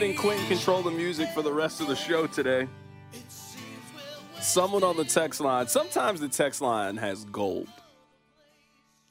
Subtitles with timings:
[0.00, 2.66] Letting Quentin control the music for the rest of the show today.
[4.40, 7.68] Someone on the text line, sometimes the text line has gold.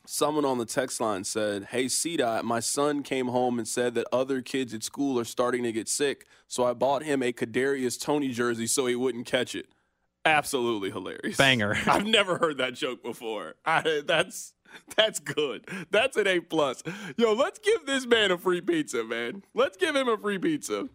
[0.07, 4.07] Someone on the text line said, Hey, CDOT, my son came home and said that
[4.11, 8.01] other kids at school are starting to get sick, so I bought him a Kadarius
[8.01, 9.67] Toney jersey so he wouldn't catch it.
[10.25, 11.37] Absolutely hilarious.
[11.37, 11.77] Banger.
[11.85, 13.53] I've never heard that joke before.
[13.63, 14.55] I, that's
[14.95, 15.67] that's good.
[15.91, 16.83] That's an A plus.
[17.17, 19.43] Yo, let's give this man a free pizza, man.
[19.53, 20.89] Let's give him a free pizza.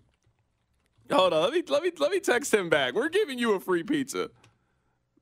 [1.13, 2.95] Hold on, let me let me let me text him back.
[2.95, 4.31] We're giving you a free pizza.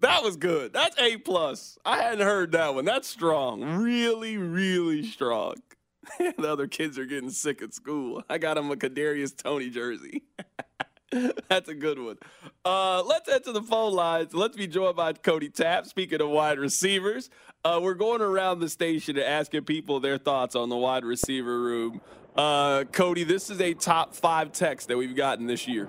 [0.00, 0.72] That was good.
[0.72, 1.78] That's A plus.
[1.84, 2.84] I hadn't heard that one.
[2.84, 3.62] That's strong.
[3.62, 5.54] Really, really strong.
[6.18, 8.22] the other kids are getting sick at school.
[8.28, 10.24] I got him a Kadarius Toney jersey.
[11.48, 12.18] That's a good one.
[12.64, 14.34] Uh, let's head to the phone lines.
[14.34, 15.86] Let's be joined by Cody Tapp.
[15.86, 17.30] Speaking of wide receivers,
[17.64, 21.60] uh, we're going around the station and asking people their thoughts on the wide receiver
[21.60, 22.00] room.
[22.36, 25.88] Uh, Cody, this is a top five text that we've gotten this year.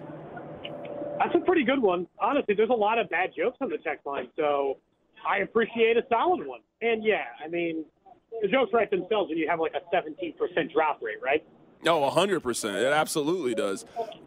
[1.19, 2.08] That's a pretty good one.
[2.19, 4.77] Honestly, there's a lot of bad jokes on the text line, so
[5.25, 6.59] I appreciate a solid one.
[6.81, 7.85] And yeah, I mean,
[8.41, 11.45] the jokes write themselves when you have like a 17% drop rate, right?
[11.83, 12.75] No, 100%.
[12.75, 13.85] It absolutely does.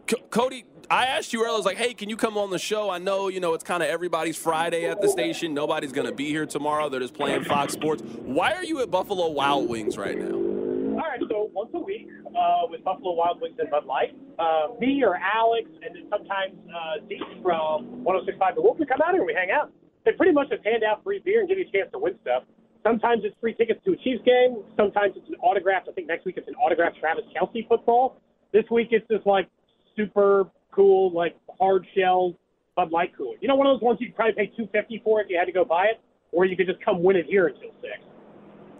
[0.09, 2.59] C- Cody, I asked you earlier, I was like, hey, can you come on the
[2.59, 2.89] show?
[2.89, 5.53] I know, you know, it's kind of everybody's Friday at the station.
[5.53, 6.87] Nobody's going to be here tomorrow.
[6.87, 8.03] They're just playing Fox Sports.
[8.23, 10.31] Why are you at Buffalo Wild Wings right now?
[10.31, 14.67] All right, so once a week uh, with Buffalo Wild Wings and Bud Light, uh,
[14.79, 19.11] me or Alex, and then sometimes uh, Zeke from 1065 The Wolf, we come out
[19.11, 19.71] here and we hang out.
[20.05, 22.15] They pretty much just hand out free beer and give you a chance to win
[22.21, 22.43] stuff.
[22.81, 24.63] Sometimes it's free tickets to a Chiefs game.
[24.77, 25.83] Sometimes it's an autograph.
[25.89, 28.21] I think next week it's an autographed Travis Kelce football.
[28.53, 29.49] This week it's just like
[29.97, 32.33] super cool, like hard shell
[32.77, 33.35] Bud Light cooler.
[33.41, 35.37] You know, one of those ones you could probably pay two fifty for if you
[35.37, 35.99] had to go buy it,
[36.31, 37.93] or you could just come win it here until six.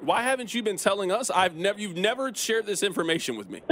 [0.02, 1.30] Why haven't you been telling us?
[1.32, 3.62] I've never, you've never shared this information with me.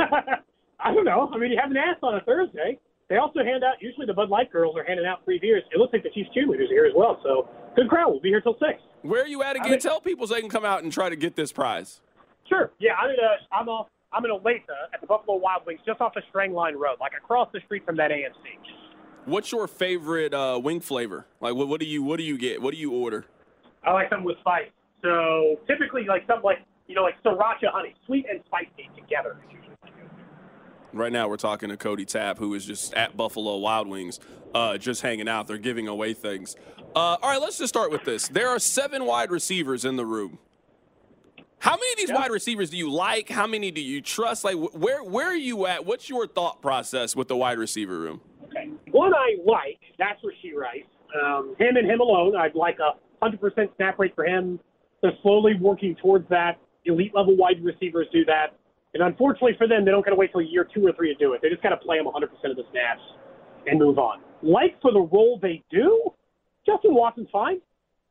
[0.80, 1.30] I don't know.
[1.34, 2.80] I mean, you haven't asked on a Thursday.
[3.08, 3.76] They also hand out.
[3.80, 5.62] Usually, the Bud Light girls are handing out free beers.
[5.72, 7.20] It looks like the Chiefs cheerleaders are here as well.
[7.24, 8.10] So good crowd.
[8.10, 8.82] We'll be here till six.
[9.04, 9.70] Where are you at again?
[9.72, 12.02] mean- Tell people so they can come out and try to get this prize.
[12.50, 12.72] Sure.
[12.80, 14.62] Yeah, I'm in a uh, I'm off I'm in Olathe
[14.94, 17.86] at the Buffalo Wild Wings, just off the Strang Line Road, like across the street
[17.86, 18.34] from that AMC.
[19.26, 21.26] What's your favorite uh, wing flavor?
[21.42, 22.62] Like, what, what do you what do you get?
[22.62, 23.26] What do you order?
[23.84, 24.70] I like something with spice.
[25.02, 29.38] So typically, like something like you know, like sriracha honey, sweet and spicy together.
[29.46, 30.98] is usually my go-to.
[30.98, 34.20] Right now, we're talking to Cody Tapp, who is just at Buffalo Wild Wings,
[34.54, 35.48] uh, just hanging out.
[35.48, 36.56] They're giving away things.
[36.96, 38.28] Uh, all right, let's just start with this.
[38.28, 40.38] There are seven wide receivers in the room.
[41.60, 42.16] How many of these Yeah.
[42.16, 43.30] wide receivers do you like?
[43.30, 44.44] How many do you trust?
[44.44, 45.86] Like, where where are you at?
[45.86, 48.22] What's your thought process with the wide receiver room?
[48.46, 48.70] Okay.
[48.92, 50.84] One I like, that's Rashee Rice.
[51.22, 52.94] Um, him and him alone, I'd like a
[53.26, 54.60] 100% snap rate for him.
[55.02, 56.60] They're slowly working towards that.
[56.86, 58.54] Elite level wide receivers do that.
[58.94, 61.16] And unfortunately for them, they don't got to wait till year two or three to
[61.20, 61.42] do it.
[61.42, 63.02] They just got to play them 100% of the snaps
[63.68, 64.20] and move on.
[64.42, 66.14] Like for the role they do,
[66.66, 67.60] Justin Watson's fine.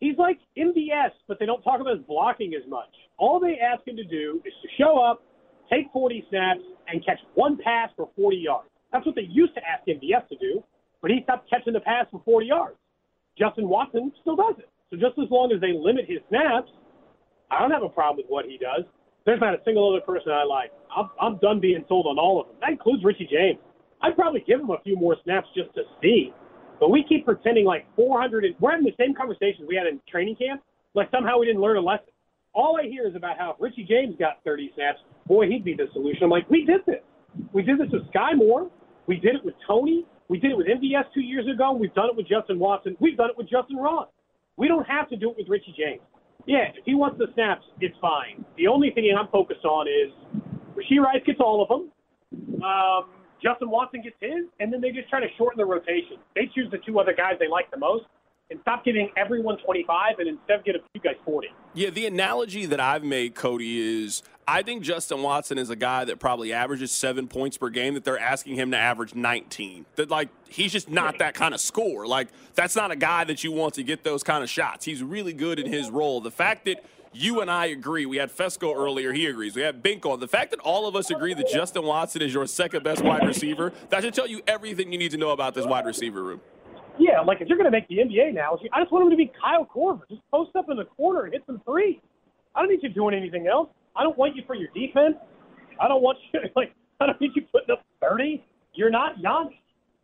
[0.04, 2.92] He's like MVS, but they don't talk about his blocking as much.
[3.16, 5.24] All they ask him to do is to show up,
[5.72, 8.68] take 40 snaps, and catch one pass for 40 yards.
[8.92, 10.62] That's what they used to ask MVS to do,
[11.00, 12.76] but he stopped catching the pass for 40 yards.
[13.38, 14.68] Justin Watson still does it.
[14.90, 16.68] So just as long as they limit his snaps,
[17.50, 18.84] I don't have a problem with what he does.
[19.24, 20.68] There's not a single other person I like.
[20.94, 22.56] I'm, I'm done being sold on all of them.
[22.60, 23.58] That includes Richie James.
[24.02, 26.34] I'd probably give him a few more snaps just to see.
[26.80, 28.44] But we keep pretending like 400.
[28.44, 30.62] And, we're having the same conversations we had in training camp.
[30.94, 32.06] Like somehow we didn't learn a lesson.
[32.54, 35.74] All I hear is about how if Richie James got 30 snaps, boy, he'd be
[35.74, 36.24] the solution.
[36.24, 37.02] I'm like, we did this.
[37.52, 38.70] We did this with Skyy Moore.
[39.06, 40.06] We did it with Toney.
[40.28, 41.72] We did it with MVS two years ago.
[41.72, 42.96] We've done it with Justin Watson.
[43.00, 44.08] We've done it with Justin Ross.
[44.56, 46.00] We don't have to do it with Richie James.
[46.46, 48.44] Yeah, if he wants the snaps, it's fine.
[48.56, 50.12] The only thing I'm focused on is
[50.76, 52.62] Rashee Rice gets all of them.
[52.62, 53.04] Um,
[53.44, 56.16] Justin Watson gets his, and then they just try to shorten the rotation.
[56.34, 58.04] They choose the two other guys they like the most,
[58.50, 61.48] and stop giving everyone 25 and instead get a few guys 40.
[61.74, 66.04] Yeah, the analogy that I've made, Cody, is I think Justin Watson is a guy
[66.04, 67.94] that probably averages seven points per game.
[67.94, 69.86] That they're asking him to average 19.
[69.96, 72.06] That like he's just not that kind of score.
[72.06, 74.84] Like that's not a guy that you want to get those kind of shots.
[74.84, 76.20] He's really good in his role.
[76.20, 76.84] The fact that
[77.14, 78.06] you and I agree.
[78.06, 79.12] We had Fescoe earlier.
[79.12, 79.54] He agrees.
[79.54, 80.20] We had Bink on.
[80.20, 83.26] The fact that all of us agree that Justin Watson is your second best wide
[83.26, 86.40] receiver, that should tell you everything you need to know about this wide receiver room.
[86.98, 89.16] Yeah, like if you're going to make the NBA now, I just want him to
[89.16, 90.02] be Kyle Korver.
[90.08, 91.98] Just post up in the corner and hit some threes.
[92.54, 93.68] I don't need you doing anything else.
[93.96, 95.16] I don't want you for your defense.
[95.80, 98.44] I don't want you like I don't need you putting up 30.
[98.74, 99.56] You're not Giannis.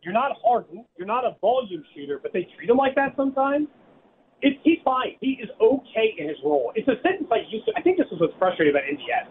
[0.03, 0.85] You're not Harden.
[0.97, 3.69] You're not a volume shooter, but they treat him like that sometimes.
[4.43, 5.17] It, he's fine.
[5.21, 6.73] He is okay in his role.
[6.75, 7.73] It's a sentence I used to.
[7.77, 9.29] I think this is what's frustrating about MVS.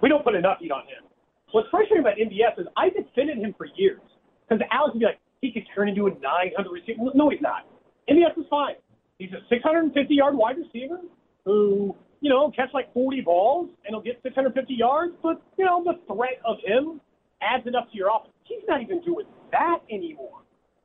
[0.00, 1.04] We don't put enough heat on him.
[1.52, 4.00] What's frustrating about MVS is I defended him for years
[4.48, 7.12] because Alex would be like, he could turn into a 900 receiver.
[7.14, 7.68] No, he's not.
[8.08, 8.76] MVS is fine.
[9.18, 11.00] He's a 650 yard wide receiver
[11.44, 15.12] who, you know, catch like 40 balls and he'll get 650 yards.
[15.22, 17.00] But you know, the threat of him
[17.42, 18.32] adds enough to your offense.
[18.44, 20.40] He's not even doing that anymore.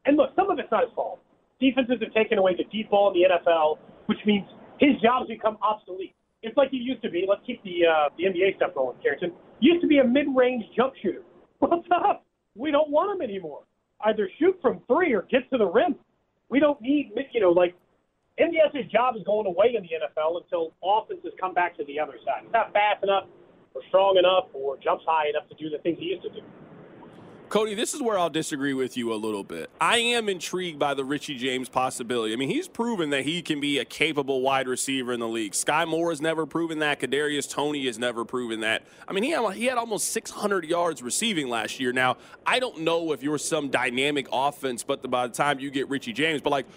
[0.05, 1.19] And look, some of it's not his fault
[1.61, 3.77] defenses have taken away the deep ball in the NFL,
[4.07, 4.45] which means
[4.79, 6.15] his job's become obsolete.
[6.41, 7.25] It's like he used to be.
[7.29, 9.31] Let's keep the uh, the NBA stuff going, Carrington.
[9.59, 11.21] Used to be a mid-range jump shooter.
[11.59, 12.25] What's up?
[12.55, 13.61] We don't want him anymore.
[14.03, 15.95] Either shoot from three or get to the rim.
[16.49, 17.75] We don't need, you know, like
[18.39, 22.17] MVS's job is going away in the NFL until offenses come back to the other
[22.25, 22.41] side.
[22.43, 23.25] He's not fast enough
[23.75, 26.41] or strong enough or jumps high enough to do the things he used to do.
[27.51, 29.69] Cody, this is where I'll disagree with you a little bit.
[29.81, 32.31] I am intrigued by the Richie James possibility.
[32.31, 35.51] I mean, he's proven that he can be a capable wide receiver in the league.
[35.51, 37.01] Skyy Moore has never proven that.
[37.01, 38.83] Kadarius Toney has never proven that.
[39.05, 41.91] I mean, he had, he had almost 600 yards receiving last year.
[41.91, 42.15] Now,
[42.45, 45.89] I don't know if you're some dynamic offense, but the, by the time you get
[45.89, 46.67] Richie James, but like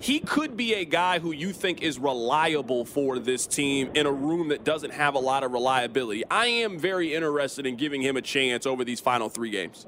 [0.00, 4.12] he could be a guy who you think is reliable for this team in a
[4.12, 6.24] room that doesn't have a lot of reliability.
[6.30, 9.86] I am very interested in giving him a chance over these final three games.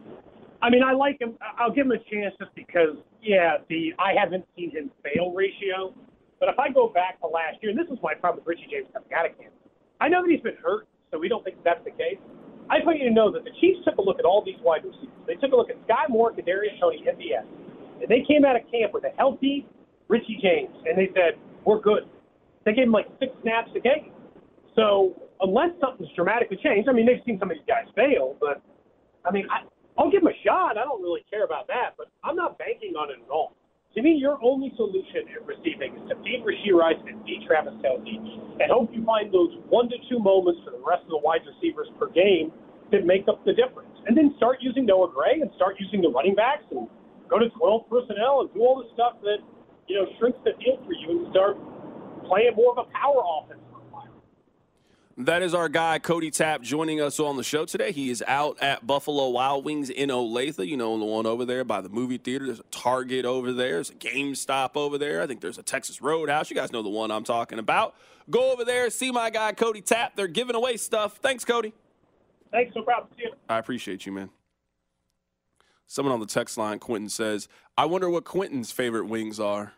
[0.60, 1.38] I mean, I like him.
[1.58, 5.94] I'll give him a chance just because, yeah, the I haven't seen him fail ratio.
[6.38, 8.68] But if I go back to last year, and this is my problem with Richie
[8.70, 9.54] James coming out of camp,
[10.00, 12.18] I know that he's been hurt, so we don't think that's the case.
[12.68, 14.60] I just want you to know that the Chiefs took a look at all these
[14.60, 15.08] wide receivers.
[15.26, 17.46] They took a look at Skyy Moore, Kadarius Toney, MVS,
[18.02, 19.66] and they came out of camp with a healthy
[20.08, 22.04] Richie James, and they said, we're good.
[22.64, 24.12] They gave him like six snaps a game.
[24.76, 28.62] So unless something's dramatically changed, I mean, they've seen some of these guys fail, but
[29.25, 29.66] I mean, I,
[29.99, 30.78] I'll give him a shot.
[30.78, 33.54] I don't really care about that, but I'm not banking on it at all.
[33.94, 37.76] To me, your only solution in receiving is to feed Rashee Rice and feed Travis
[37.84, 38.16] Kelce
[38.56, 41.44] and hope you find those one to two moments for the rest of the wide
[41.44, 42.50] receivers per game
[42.90, 43.93] that make up the difference.
[44.08, 46.88] And then start using Noah Gray and start using the running backs and
[47.28, 49.44] go to 12 personnel and do all the stuff that
[49.88, 51.56] you know, shrinks the field for you and start
[52.26, 53.58] playing more of a power offense.
[55.19, 57.93] That is our guy, Cody Tapp, joining us on the show today.
[57.93, 60.67] He is out at Buffalo Wild Wings in Olathe.
[60.67, 62.46] You know, the one over there by the movie theater.
[62.46, 63.73] There's a Target over there.
[63.73, 65.20] There's a GameStop over there.
[65.20, 66.49] I think there's a Texas Roadhouse.
[66.49, 67.94] You guys know the one I'm talking about.
[68.31, 70.17] Go over there, see my guy, Cody Tapp.
[70.17, 71.19] They're giving away stuff.
[71.19, 71.75] Thanks, Cody.
[72.50, 73.12] Thanks, no problem.
[73.17, 73.32] See you.
[73.50, 74.31] I appreciate you, man.
[75.92, 79.74] Someone on the text line, Quentin says, I wonder what Quentin's favorite wings are.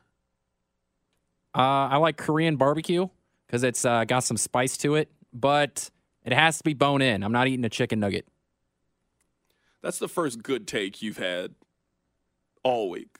[1.53, 3.09] Uh, I like Korean barbecue
[3.49, 5.91] because it's uh, got some spice to it, but
[6.25, 7.25] it has to be bone in.
[7.25, 8.29] I'm not eating a chicken nugget.
[9.83, 11.57] That's the first good take you've had
[12.63, 13.17] all week.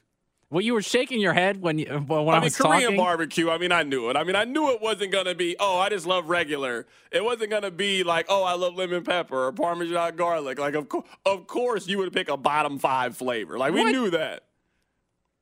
[0.55, 2.31] Well, you were shaking your head when you, when I, was talking.
[2.31, 2.97] I mean, was Korean talking.
[2.97, 3.49] barbecue.
[3.49, 4.15] I mean, I knew it.
[4.15, 5.57] I mean, I knew it wasn't gonna be.
[5.59, 6.87] Oh, I just love regular.
[7.11, 10.57] It wasn't gonna be like, oh, I love lemon pepper or Parmesan garlic.
[10.57, 13.57] Like, of, co- of course, you would pick a bottom five flavor.
[13.57, 13.91] Like, we What?
[13.91, 14.43] knew that.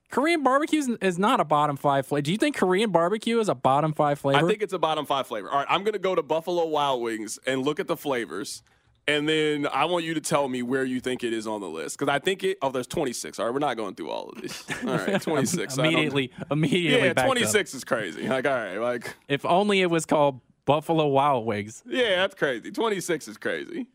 [0.10, 2.24] Korean barbecue is- is not a bottom five flavor.
[2.24, 4.44] Do you think Korean barbecue is a bottom five flavor?
[4.44, 5.48] I think it's a bottom five flavor.
[5.48, 8.64] All right, I'm gonna go to Buffalo Wild Wings and look at the flavors,
[9.08, 11.68] and then I want you to tell me where you think it is on the
[11.70, 12.58] list because I think it.
[12.62, 13.40] Oh, there's 26.
[13.40, 14.64] All right, we're not going through all of this.
[14.86, 15.78] All right, 26.
[15.78, 17.08] Immediately, immediately.
[17.08, 17.26] Yeah, backed up.
[17.38, 18.28] 26 is crazy.
[18.28, 21.84] Like, all right, like, If only it was called Buffalo Wild Wings.
[21.86, 22.72] yeah, that's crazy.
[22.72, 23.88] 26 is crazy.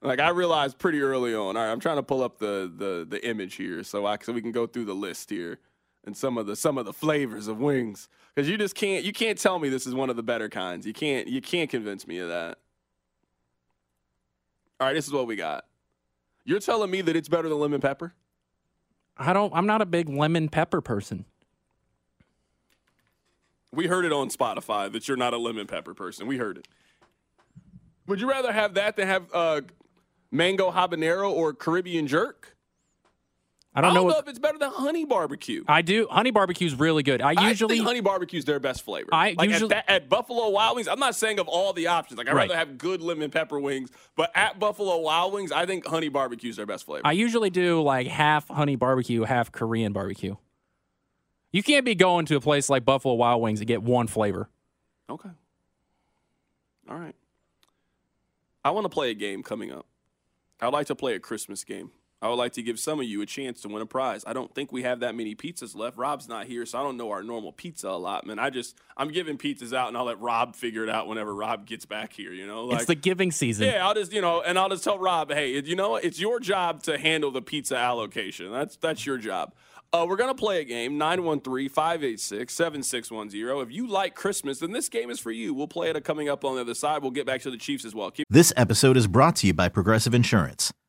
[0.00, 1.56] Like, I realized pretty early on.
[1.56, 4.32] All right, I'm trying to pull up the the the image here so I so
[4.32, 5.58] we can go through the list here
[6.04, 9.12] and some of the some of the flavors of wings because you just can't you
[9.12, 10.86] can't tell me this is one of the better kinds.
[10.86, 12.58] You can't you can't convince me of that.
[14.82, 15.64] All right, this is what we got.
[16.44, 18.14] You're telling me that it's better than lemon pepper?
[19.16, 19.52] I don't.
[19.54, 21.24] I'm not a big lemon pepper person.
[23.70, 26.26] We heard it on Spotify that you're not a lemon pepper person.
[26.26, 26.66] We heard it.
[28.08, 29.60] Would you rather have that than have uh,
[30.32, 32.51] mango habanero or Caribbean jerk?
[33.74, 34.02] I don't, know.
[34.06, 35.64] know If, if it's better than honey barbecue.
[35.66, 36.06] I do.
[36.10, 37.22] Honey barbecue is really good.
[37.22, 39.08] I I usually think honey is their best flavor.
[39.12, 40.88] I like usually- at, at Buffalo Wild Wings.
[40.88, 42.18] I'm not saying of all the options.
[42.18, 42.50] Like I'd Right.
[42.50, 46.50] rather have good lemon pepper wings, but at Buffalo Wild Wings, I think honey barbecue
[46.50, 47.06] is their best flavor.
[47.06, 50.36] I usually do like half honey barbecue, half Korean barbecue.
[51.50, 54.50] You can't be going to a place like Buffalo Wild Wings and get one flavor.
[55.08, 55.30] okay.
[56.90, 57.14] All right.
[58.64, 59.86] I want to play a game coming up.
[60.60, 61.90] I'd like to play a Christmas game.
[62.22, 64.22] I would like to give some of you a chance to win a prize.
[64.24, 65.98] I don't think we have that many pizzas left.
[65.98, 68.38] Rob's not here, so I don't know our normal pizza allotment.
[68.38, 71.66] I just I'm giving pizzas out, and I'll let Rob figure it out whenever Rob
[71.66, 72.32] gets back here.
[72.32, 73.66] You know, it's the giving season.
[73.66, 76.38] Yeah, I'll just you know, and I'll just tell Rob, hey, you know, it's your
[76.38, 78.52] job to handle the pizza allocation.
[78.52, 79.52] That's that's your job.
[79.92, 83.62] Uh, we're gonna play a game 913-586-7610.
[83.62, 85.52] If you like Christmas, then this game is for you.
[85.52, 87.02] We'll play it coming up on the other side.
[87.02, 88.10] We'll get back to the Chiefs as well.
[88.10, 90.72] Keep This episode is brought to you by Progressive Insurance.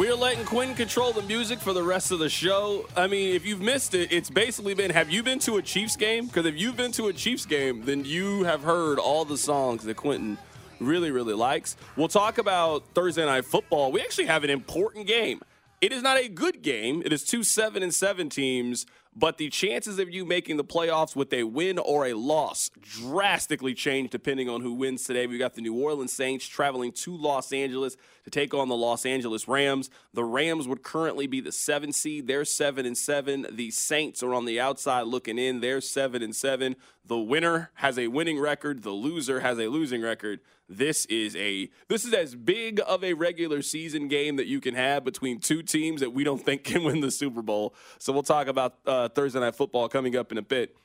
[0.00, 2.88] We're letting Quentin control the music for the rest of the show.
[2.96, 5.94] I mean, if you've missed it, it's basically been have you been to a Chiefs
[5.94, 6.26] game?
[6.26, 9.84] Because if you've been to a Chiefs game, then you have heard all the songs
[9.84, 10.38] that Quentin
[10.80, 11.76] really, really likes.
[11.96, 13.92] We'll talk about Thursday night football.
[13.92, 15.42] We actually have an important game.
[15.82, 17.02] It is not a good game.
[17.04, 21.14] It is two seven and seven teams, but the chances of you making the playoffs
[21.14, 25.26] with a win or a loss drastically change depending on who wins today.
[25.26, 27.98] We got the New Orleans Saints traveling to Los Angeles
[28.30, 29.90] to take on the Los Angeles Rams.
[30.14, 32.26] The Rams would currently be the seven seed.
[32.26, 33.46] They're seven and seven.
[33.50, 35.60] The Saints are on the outside looking in.
[35.60, 36.76] They're seven and seven.
[37.04, 38.82] The winner has a winning record.
[38.82, 40.40] The loser has a losing record.
[40.68, 44.74] This is a this is as big of a regular season game that you can
[44.76, 47.74] have between two teams that we don't think can win the Super Bowl.
[47.98, 50.76] So we'll talk about uh, Thursday night football coming up in a bit.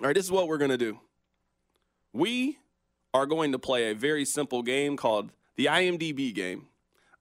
[0.00, 1.00] All right, this is what we're gonna do.
[2.12, 2.58] We
[3.12, 6.68] are going to play a very simple game called the IMDb game.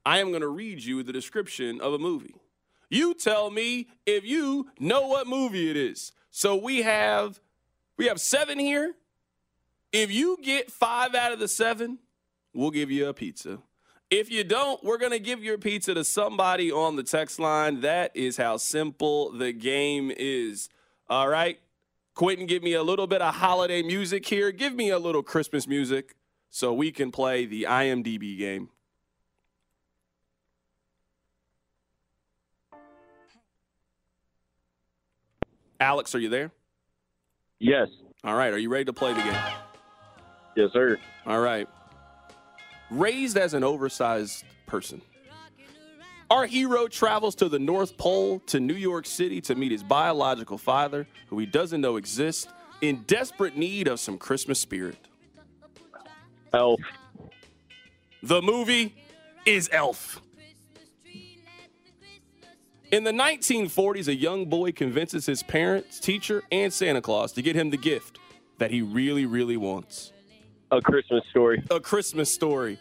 [0.06, 2.36] I am going to read you the description of a movie.
[2.90, 6.14] You tell me if you know what movie it is.
[6.30, 7.42] So we have
[7.98, 8.94] we have 7 here.
[9.92, 11.98] If you get 5 out of the 7,
[12.54, 13.58] we'll give you a pizza.
[14.12, 17.82] If you don't, we're going to give your pizza to somebody on the text line.
[17.82, 20.70] That is how simple the game is.
[21.10, 21.60] All right?
[22.14, 24.52] Quentin, give me a little bit of holiday music here.
[24.52, 26.16] Give me a little Christmas music
[26.50, 28.70] so we can play the IMDb game.
[35.80, 36.52] Alex, are you there?
[37.60, 37.88] Yes.
[38.24, 38.52] All right.
[38.52, 39.40] Are you ready to play the game?
[40.56, 40.98] Yes, sir.
[41.26, 41.68] All right.
[42.90, 45.02] Raised as an oversized person,
[46.32, 50.58] our hero travels to the North Pole to New York City to meet his biological
[50.58, 52.48] father, who he doesn't know exists,
[52.82, 55.07] in desperate need of some Christmas spirit.
[56.54, 56.80] Elf.
[58.24, 58.96] The movie
[59.46, 60.22] is Elf.
[62.92, 67.56] In the 1940s, a young boy convinces his parents, teacher, and Santa Claus to get
[67.56, 68.18] him the gift
[68.60, 70.14] that he really, really wants
[70.72, 71.62] A Christmas story.
[71.70, 72.80] a Christmas story.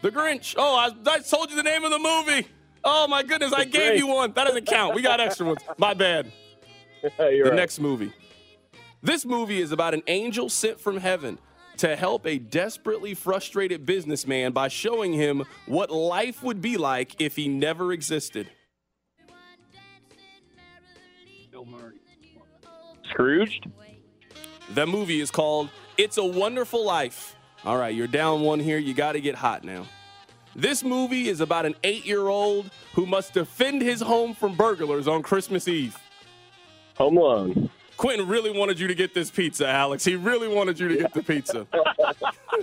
[0.00, 0.54] The Grinch.
[0.56, 2.46] Oh, I, I told you the name of the movie.
[2.84, 4.32] Oh my goodness, I gave you one.
[4.32, 4.94] That doesn't count.
[4.94, 5.60] We got extra ones.
[5.78, 6.30] My bad.
[7.18, 7.54] The right.
[7.54, 8.10] next movie.
[9.02, 11.38] This movie is about an angel sent from heaven
[11.78, 17.36] to help a desperately frustrated businessman by showing him what life would be like if
[17.36, 18.48] he never existed.
[23.10, 23.66] Scrooged.
[24.74, 27.36] The movie is called It's a Wonderful Life.
[27.64, 28.78] All right, you're down one here.
[28.78, 29.86] You got to get hot now.
[30.56, 35.08] This movie is about an eight year old who must defend his home from burglars
[35.08, 35.98] on Christmas Eve.
[36.96, 37.70] Home Alone.
[37.96, 40.04] Quentin really wanted you to get this pizza, Alex.
[40.04, 41.66] He really wanted you to get the pizza.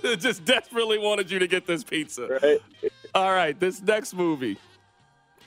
[0.17, 2.39] Just desperately wanted you to get this pizza.
[2.41, 2.59] Right?
[3.13, 4.57] All right, this next movie.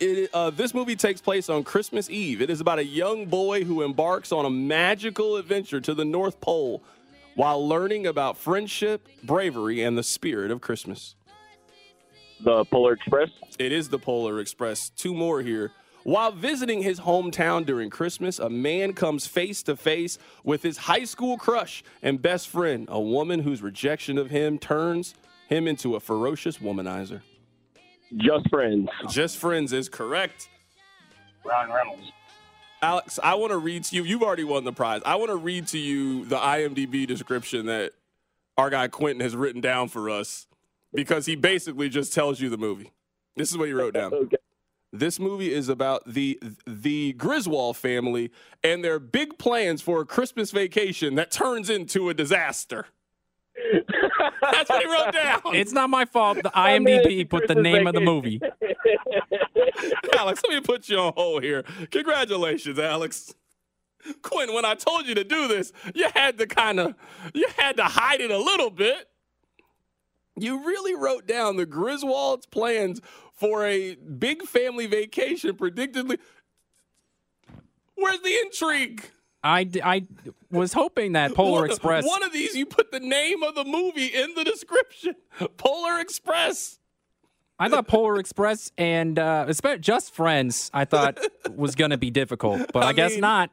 [0.01, 2.43] It, uh, this movie takes place on Christmas Eve.
[2.43, 6.41] It is about a young boy who embarks on a magical adventure to the North
[6.41, 6.83] Pole
[7.37, 11.15] while learning about friendship, bravery, and the spirit of Christmas.
[12.41, 13.31] The Polar Express.
[13.59, 14.91] It is the Polar Express.
[14.91, 15.73] Two more here.
[16.05, 21.05] While visiting his hometown during Christmas, a man comes face to face with his high
[21.05, 25.15] school crush and best friend, a woman whose rejection of him turns
[25.49, 27.23] him into a ferocious womanizer.
[28.19, 28.91] Just Friends.
[29.09, 30.51] Just Friends is correct.
[31.43, 32.13] Ryan Reynolds.
[32.83, 34.05] Alex, I want to read to you.
[34.05, 35.01] You've already won the prize.
[35.07, 37.93] I want to read to you the IMDb description that
[38.59, 40.47] our guy Quentin has written down for us
[40.93, 42.93] because he basically just tells you the movie.
[43.37, 44.13] This is what he wrote down.
[44.25, 44.37] Okay.
[44.95, 48.31] This movie is about the the Griswold family
[48.63, 52.87] and their big plans for a Christmas vacation that turns into a disaster.
[54.41, 55.41] That's what he wrote down.
[55.47, 56.37] It's not my fault.
[56.45, 58.41] The IMDb put the name of the movie.
[60.17, 61.65] Alex, let me put you on hold here.
[61.91, 63.35] Congratulations, Alex.
[64.23, 66.95] Quinn, when I told you to do this, you had to kind of
[67.35, 69.09] you had to hide it a little bit.
[70.37, 73.01] You really wrote down the Griswold's plans
[73.45, 76.19] for a big family vacation predictably.
[77.95, 79.05] Where's the intrigue?
[79.43, 80.07] I, I
[80.51, 82.07] was hoping that Polar One- Express.
[82.07, 85.15] One of these, you put the name of the movie in the description.
[85.59, 86.79] Polar Express.
[87.59, 89.47] I thought Polar Express and uh,
[89.81, 90.71] Just Friends.
[90.75, 91.19] I thought
[91.55, 93.51] was going to be difficult, but I, I guess mean- not.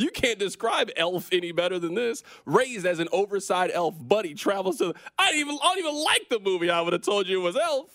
[0.00, 2.22] You can't describe Elf any better than this.
[2.46, 4.94] Raised as an oversized elf, Buddy travels to.
[5.18, 5.58] I didn't even.
[5.62, 6.70] I don't even like the movie.
[6.70, 7.90] I would have told you it was Elf.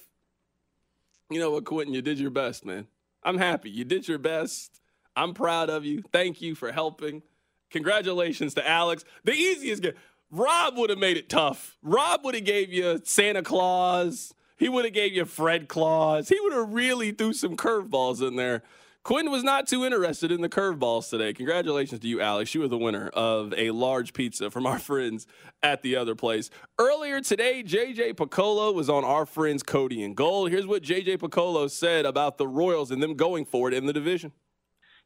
[1.32, 1.94] You know what, Quentin?
[1.94, 2.88] You did your best, man.
[3.24, 3.72] I'm happy.
[3.72, 4.82] You did your best.
[5.16, 6.04] I'm proud of you.
[6.12, 7.24] Thank you for helping.
[7.72, 9.04] Congratulations to Alex.
[9.24, 9.94] The easiest game.
[10.30, 11.78] Rob would have made it tough.
[11.82, 14.34] Rob would have gave you Santa Claus.
[14.58, 16.30] He would have gave you Fred Claus.
[16.30, 18.62] He would have really threw some curveballs in there.
[19.06, 21.32] Quinn was not too interested in the curveballs today.
[21.32, 22.56] Congratulations to you, Alex.
[22.56, 25.28] You were the winner of a large pizza from our friends
[25.62, 26.50] at the other place.
[26.80, 30.50] Earlier today, JJ Picollo was on our friends Cody and Gold.
[30.50, 34.32] Here's what JJ Picollo said about the Royals and them going forward in the division.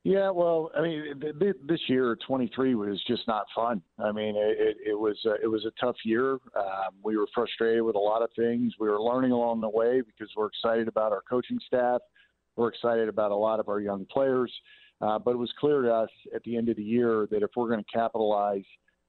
[0.05, 3.81] Yeah, well, I mean, th- th- this year 23 was just not fun.
[4.01, 6.35] I mean, it, it, it was uh, it was a tough year.
[6.55, 8.71] Um, we were frustrated with a lot of things.
[8.79, 11.99] We were learning along the way because we're excited about our coaching staff.
[12.59, 14.53] We're excited about a lot of our young players.
[15.01, 17.51] Uh, but it was clear to us at the end of the year that if
[17.55, 18.65] we're going to capitalize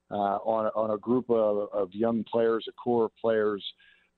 [0.09, 3.63] uh, on on a group of, of young players, a core of players,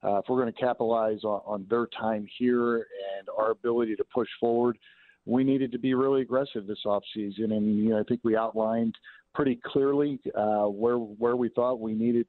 [0.03, 4.03] uh, if we're going to capitalize on, on their time here and our ability to
[4.13, 4.77] push forward,
[5.25, 7.53] we needed to be really aggressive this offseason.
[7.53, 8.95] And you know, I think we outlined
[9.33, 12.27] pretty clearly uh, where where we thought we needed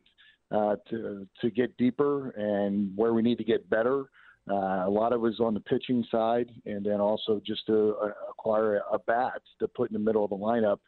[0.50, 4.04] uh, to to get deeper and where we need to get better.
[4.50, 7.96] Uh, a lot of it was on the pitching side, and then also just to
[8.02, 10.78] uh, acquire a, bat to put in the middle of the lineup.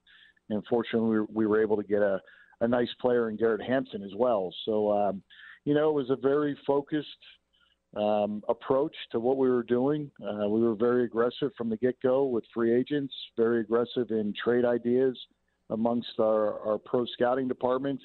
[0.50, 2.20] And fortunately, we, we were able to get a,
[2.60, 4.52] a nice player in Garrett Hampson as well.
[4.64, 5.22] So, um,
[5.64, 7.08] you know, it was a very focused
[7.96, 10.10] um, approach to what we were doing.
[10.22, 14.34] Uh, we were very aggressive from the get go with free agents, very aggressive in
[14.42, 15.18] trade ideas
[15.70, 18.00] amongst our, our pro scouting department.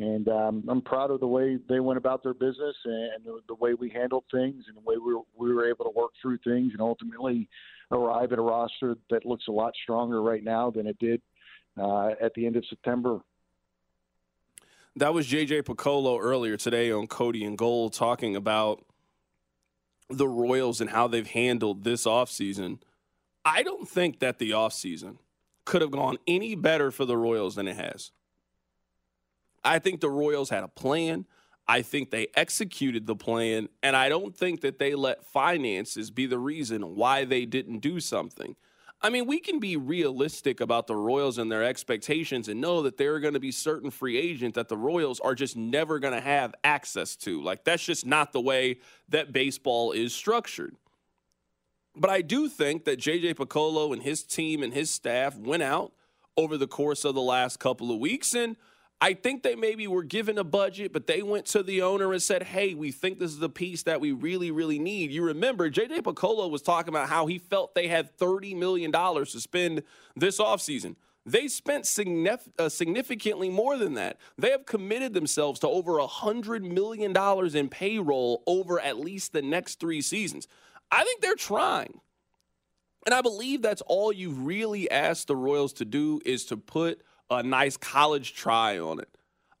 [0.00, 3.54] And um, I'm proud of the way they went about their business and the, the
[3.54, 6.38] way we handled things and the way we were, we were able to work through
[6.38, 7.50] things and ultimately
[7.92, 11.20] arrive at a roster that looks a lot stronger right now than it did
[11.78, 13.20] uh, at the end of September.
[14.96, 18.82] That was JJ Picollo earlier today on Cody and Gold talking about
[20.08, 22.78] the Royals and how they've handled this offseason.
[23.44, 25.18] I don't think that the offseason
[25.66, 28.12] could have gone any better for the Royals than it has.
[29.64, 31.26] I think the Royals had a plan.
[31.68, 36.26] I think they executed the plan, and I don't think that they let finances be
[36.26, 38.56] the reason why they didn't do something.
[39.02, 42.98] I mean, we can be realistic about the Royals and their expectations and know that
[42.98, 46.12] there are going to be certain free agents that the Royals are just never going
[46.12, 47.40] to have access to.
[47.40, 50.76] Like, that's just not the way that baseball is structured.
[51.96, 55.92] But I do think that JJ Picollo and his team and his staff went out
[56.36, 58.56] over the course of the last couple of weeks and
[59.02, 62.20] I think they maybe were given a budget, but they went to the owner and
[62.20, 65.10] said, Hey, we think this is the piece that we really, really need.
[65.10, 69.24] You remember, JJ Picollo was talking about how he felt they had $30 million to
[69.26, 69.82] spend
[70.14, 70.96] this offseason.
[71.26, 71.88] They spent
[72.58, 74.18] uh, significantly more than that.
[74.38, 77.14] They have committed themselves to over $100 million
[77.56, 80.48] in payroll over at least the next three seasons.
[80.90, 82.00] I think they're trying.
[83.06, 87.02] And I believe that's all you've really asked the Royals to do is to put
[87.30, 89.08] a nice college try on it.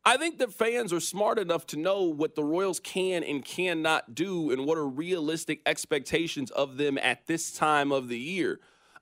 [0.04, 4.14] I think the fans are smart enough to know what the Royals can and cannot
[4.14, 8.60] do and what are realistic expectations of them at this time of the year.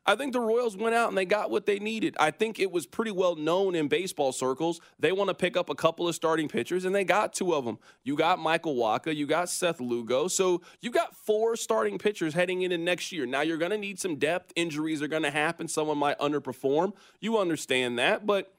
[0.08, 2.16] I think the Royals went out and they got what they needed.
[2.18, 4.80] I think it was pretty well known in baseball circles.
[4.98, 7.66] They want to pick up a couple of starting pitchers, and they got two of
[7.66, 7.78] them.
[8.04, 10.26] You got Michael Wacha, you got Seth Lugo.
[10.26, 13.26] So you got four starting pitchers heading into next year.
[13.26, 14.50] Now you're going to need some depth.
[14.56, 15.68] Injuries are going to happen.
[15.68, 16.94] Someone might underperform.
[17.20, 18.24] You understand that.
[18.26, 18.50] But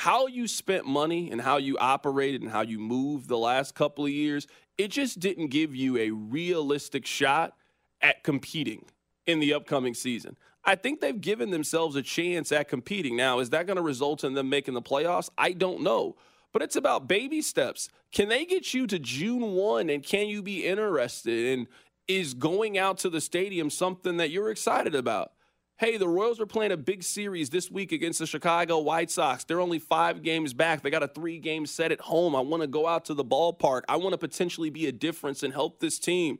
[0.00, 4.06] how you spent money and how you operated and how you moved the last couple
[4.06, 4.46] of years,
[4.78, 7.52] it just didn't give you a realistic shot
[8.00, 8.86] at competing
[9.26, 10.38] in the upcoming season.
[10.64, 13.14] I think they've given themselves a chance at competing.
[13.14, 15.28] Now, is that going to result in them making the playoffs?
[15.36, 16.16] I don't know.
[16.54, 17.90] But it's about baby steps.
[18.10, 21.58] Can they get you to June 1 and can you be interested?
[21.58, 21.66] And
[22.08, 25.32] is going out to the stadium something that you're excited about?
[25.80, 29.44] Hey, the Royals are playing a big series this week against the Chicago White Sox.
[29.44, 30.82] They're only five games back.
[30.82, 32.36] They got a three game set at home.
[32.36, 33.84] I want to go out to the ballpark.
[33.88, 36.38] I want to potentially be a difference and help this team.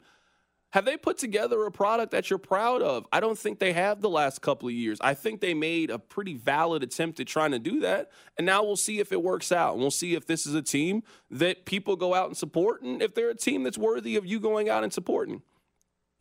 [0.73, 3.07] Have they put together a product that you're proud of?
[3.15, 4.99] I don't think they have the last couple of years.
[5.01, 8.11] I think they made a pretty valid attempt at trying to do that.
[8.37, 9.73] And now we'll see if it works out.
[9.73, 13.01] And we'll see if this is a team that people go out and support and
[13.01, 15.41] if they're a team that's worthy of you going out and supporting.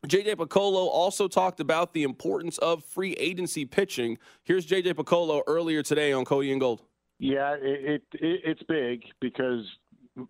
[0.07, 4.17] JJ Picollo also talked about the importance of free agency pitching.
[4.43, 6.81] Here's JJ Picollo earlier today on Cody and Gold.
[7.19, 9.65] Yeah, it, it it's big because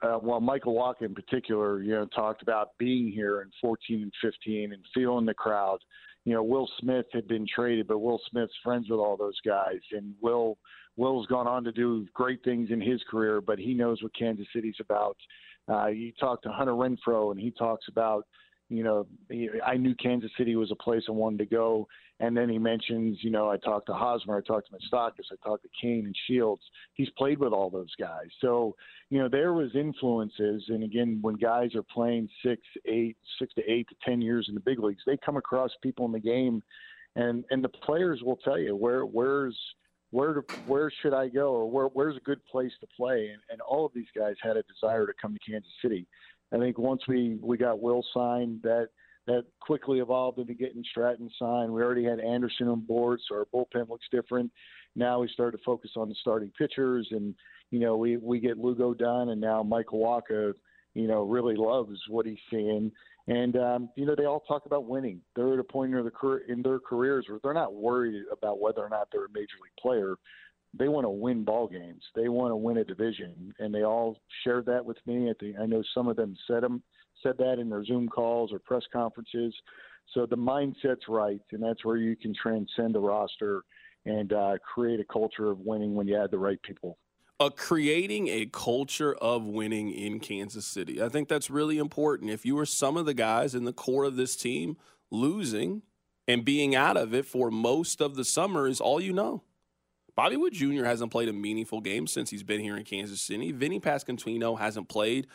[0.01, 4.13] uh, well, Michael Wacha in particular, you know, talked about being here in 14 and
[4.21, 5.79] 15 and feeling the crowd.
[6.25, 9.79] You know, Will Smith had been traded, but Will Smith's friends with all those guys,
[9.91, 10.57] and Will
[10.97, 14.47] Will's gone on to do great things in his career, but he knows what Kansas
[14.53, 15.15] City's about.
[15.69, 18.25] Uh, you talk to Hunter Renfroe, and he talks about
[18.69, 19.07] you know,
[19.65, 21.87] I knew Kansas City was a place I wanted to go.
[22.21, 25.35] And then he mentions, you know, I talked to Hosmer, I talked to Moustakas, I
[25.43, 26.61] talked to Cain and Shields.
[26.93, 28.27] He's played with all those guys.
[28.41, 28.75] So,
[29.09, 30.65] you know, there was influences.
[30.67, 34.53] And again, when guys are playing six, eight, six to eight to ten years in
[34.53, 36.61] the big leagues, they come across people in the game,
[37.15, 39.57] and and the players will tell you where where's
[40.11, 43.29] where where should I go or where where's a good place to play.
[43.31, 46.05] And, and all of these guys had a desire to come to Kansas City.
[46.53, 48.89] I think once we we got Will signed, that
[49.27, 51.71] that quickly evolved into getting Stratton signed.
[51.71, 54.51] We already had Anderson on board, so our bullpen looks different.
[54.95, 57.35] Now we started to focus on the starting pitchers, and
[57.69, 60.53] you know we we get Lugo done, and now Michael Wacha,
[60.95, 62.91] you know, really loves what he's seeing.
[63.27, 65.21] And um, you know they all talk about winning.
[65.35, 68.81] They're at a point in their in their careers where they're not worried about whether
[68.81, 70.15] or not they're a major league player
[70.77, 72.03] they want to win ball games.
[72.15, 75.29] They want to win a division, and they all shared that with me.
[75.29, 76.83] I I know some of them said them
[77.23, 79.53] said that in their Zoom calls or press conferences.
[80.13, 83.63] So the mindset's right, and that's where you can transcend the roster
[84.05, 86.97] and uh, create a culture of winning when you add the right people.
[87.39, 91.01] Uh, creating a culture of winning in Kansas City.
[91.01, 92.31] I think that's really important.
[92.31, 94.77] If you are some of the guys in the core of this team
[95.09, 95.83] losing
[96.27, 99.43] and being out of it for most of the summer is all you know.
[100.19, 100.83] Bobby Witt Jr.
[100.83, 103.53] hasn't played a meaningful game since he's been here in Kansas City.
[103.53, 105.27] Vinny Pasquantino hasn't played.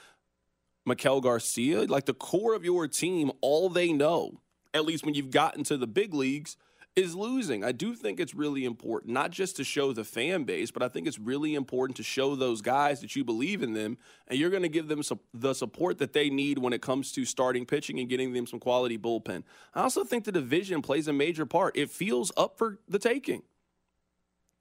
[0.86, 4.42] Maikel Garcia, like the core of your team, all they know,
[4.74, 6.58] at least when you've gotten to the big leagues,
[6.96, 7.64] is losing.
[7.64, 10.88] I do think it's really important, not just to show the fan base, but I
[10.88, 13.96] think it's really important to show those guys that you believe in them
[14.28, 15.00] and you're going to give them
[15.32, 18.60] the support that they need when it comes to starting pitching and getting them some
[18.60, 19.44] quality bullpen.
[19.74, 21.74] I also think the division plays a major part.
[21.74, 23.44] It feels up for the taking.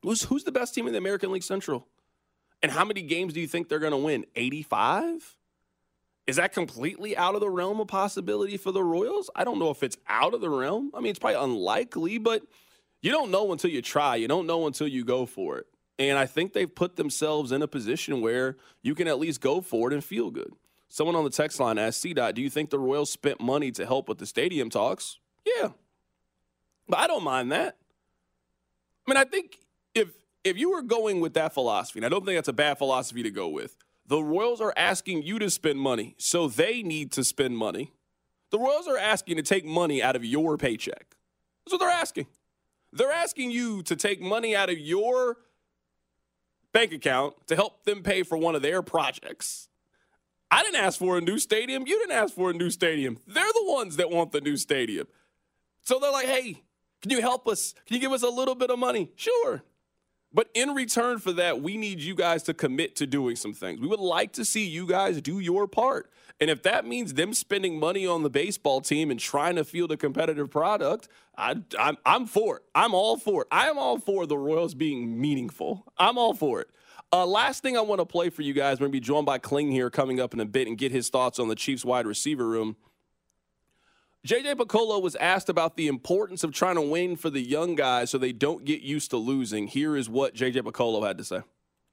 [0.03, 1.87] Who's, who's the best team in the American League Central?
[2.61, 4.25] And how many games do you think they're going to win?
[4.35, 5.37] 85?
[6.27, 9.29] Is that completely out of the realm of possibility for the Royals?
[9.35, 10.91] I don't know if it's out of the realm.
[10.93, 12.43] I mean, it's probably unlikely, but
[13.01, 14.15] you don't know until you try.
[14.15, 15.67] You don't know until you go for it.
[15.99, 19.61] And I think they've put themselves in a position where you can at least go
[19.61, 20.53] for it and feel good.
[20.89, 22.13] Someone on the text line asked, C.
[22.13, 25.19] Dot, do you think the Royals spent money to help with the stadium talks?
[25.45, 25.69] Yeah.
[26.87, 27.77] But I don't mind that.
[29.05, 29.59] I mean, I think
[29.95, 30.09] if
[30.43, 33.23] if you were going with that philosophy, and I don't think that's a bad philosophy
[33.23, 37.23] to go with, the Royals are asking you to spend money, so they need to
[37.23, 37.93] spend money.
[38.51, 41.15] The Royals are asking to take money out of your paycheck.
[41.65, 42.27] That's what they're asking.
[42.91, 45.37] They're asking you to take money out of your
[46.73, 49.69] bank account to help them pay for one of their projects.
[50.51, 51.87] I didn't ask for a new stadium.
[51.87, 53.17] You didn't ask for a new stadium.
[53.25, 55.07] They're the ones that want the new stadium.
[55.81, 56.61] So they're like, hey,
[57.01, 57.73] can you help us?
[57.87, 59.11] Can you give us a little bit of money?
[59.15, 59.63] Sure.
[60.33, 63.79] But in return for that, we need you guys to commit to doing some things.
[63.79, 66.09] We would like to see you guys do your part.
[66.39, 69.91] And if that means them spending money on the baseball team and trying to field
[69.91, 72.63] a competitive product, I, I'm, I'm for it.
[72.73, 73.47] I'm all for it.
[73.51, 75.85] I am all for the Royals being meaningful.
[75.97, 76.69] I'm all for it.
[77.11, 79.27] Uh, last thing I want to play for you guys, we're going to be joined
[79.27, 81.85] by Kling here coming up in a bit and get his thoughts on the Chiefs
[81.85, 82.75] wide receiver room.
[84.25, 88.09] JJ Picollo was asked about the importance of trying to win for the young guys
[88.09, 89.67] so they don't get used to losing.
[89.67, 91.41] Here is what JJ Picollo had to say.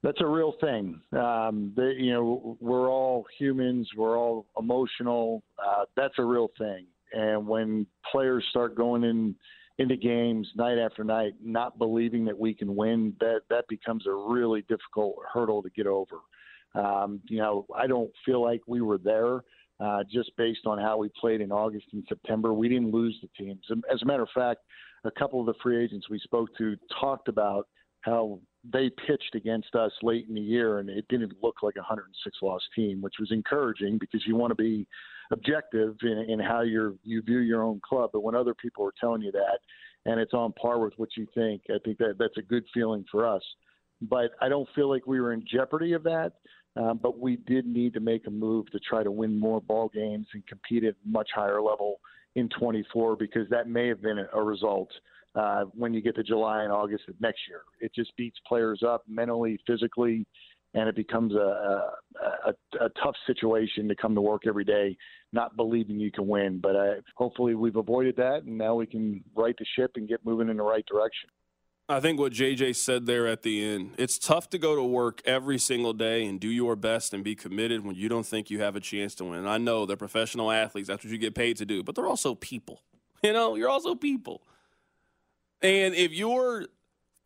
[0.01, 1.01] That's a real thing.
[1.11, 3.89] Um, they, you know, we're all humans.
[3.97, 5.43] We're all emotional.
[5.59, 6.85] Uh, that's a real thing.
[7.11, 9.35] And when players start going in
[9.77, 14.13] into games night after night, not believing that we can win, that that becomes a
[14.13, 16.15] really difficult hurdle to get over.
[16.75, 19.41] Um, you know, I don't feel like we were there
[19.81, 22.53] uh, just based on how we played in August and September.
[22.53, 23.65] We didn't lose the teams.
[23.91, 24.61] As a matter of fact,
[25.03, 27.67] a couple of the free agents we spoke to talked about
[28.01, 28.39] how
[28.71, 32.37] they pitched against us late in the year, and it didn't look like a 106
[32.41, 34.85] loss team, which was encouraging because you want to be
[35.31, 38.11] objective in, in how you you view your own club.
[38.13, 39.59] But when other people are telling you that,
[40.05, 43.05] and it's on par with what you think, I think that that's a good feeling
[43.11, 43.43] for us.
[44.01, 46.33] But I don't feel like we were in jeopardy of that.
[46.77, 49.89] Um, but we did need to make a move to try to win more ball
[49.93, 51.99] games and compete at much higher level
[52.35, 54.89] in 24 because that may have been a result
[55.35, 57.61] uh, when you get to July and August of next year.
[57.81, 60.25] It just beats players up mentally, physically,
[60.73, 61.91] and it becomes a, a,
[62.47, 64.95] a, a tough situation to come to work every day
[65.33, 66.59] not believing you can win.
[66.61, 70.25] But uh, hopefully we've avoided that, and now we can right the ship and get
[70.25, 71.29] moving in the right direction.
[71.91, 75.21] I think what JJ said there at the end, it's tough to go to work
[75.25, 78.61] every single day and do your best and be committed when you don't think you
[78.61, 79.39] have a chance to win.
[79.39, 82.07] And I know they're professional athletes, that's what you get paid to do, but they're
[82.07, 82.81] also people.
[83.23, 84.41] You know, you're also people.
[85.61, 86.65] And if you're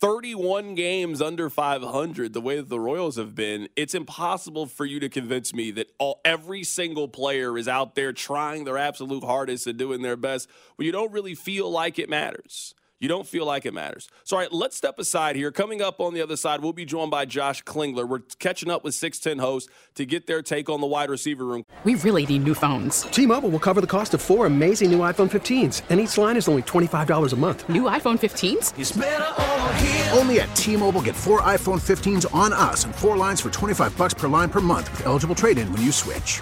[0.01, 4.99] 31 games under 500, the way that the Royals have been, it's impossible for you
[4.99, 9.67] to convince me that all, every single player is out there trying their absolute hardest
[9.67, 12.75] and doing their best when you don't really feel like it matters.
[13.05, 14.09] You don't feel like it matters.
[14.23, 15.51] So, all right, let's step aside here.
[15.51, 18.09] Coming up on the other side, we'll be joined by Josh Klingler.
[18.09, 21.65] We're catching up with 610 hosts to get their take on the wide receiver room.
[21.83, 23.03] We really need new phones.
[23.11, 26.35] T Mobile will cover the cost of four amazing new iPhone 15s, and each line
[26.35, 27.69] is only $25 a month.
[27.69, 28.73] New iPhone 15s?
[28.79, 30.09] It's over here.
[30.13, 33.95] Only at T Mobile get four iPhone 15s on us and four lines for 25
[33.99, 36.41] bucks per line per month with eligible trade in when you switch.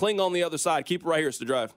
[0.00, 0.86] Kling on the other side.
[0.86, 1.28] Keep it right here.
[1.28, 1.74] It's the drive.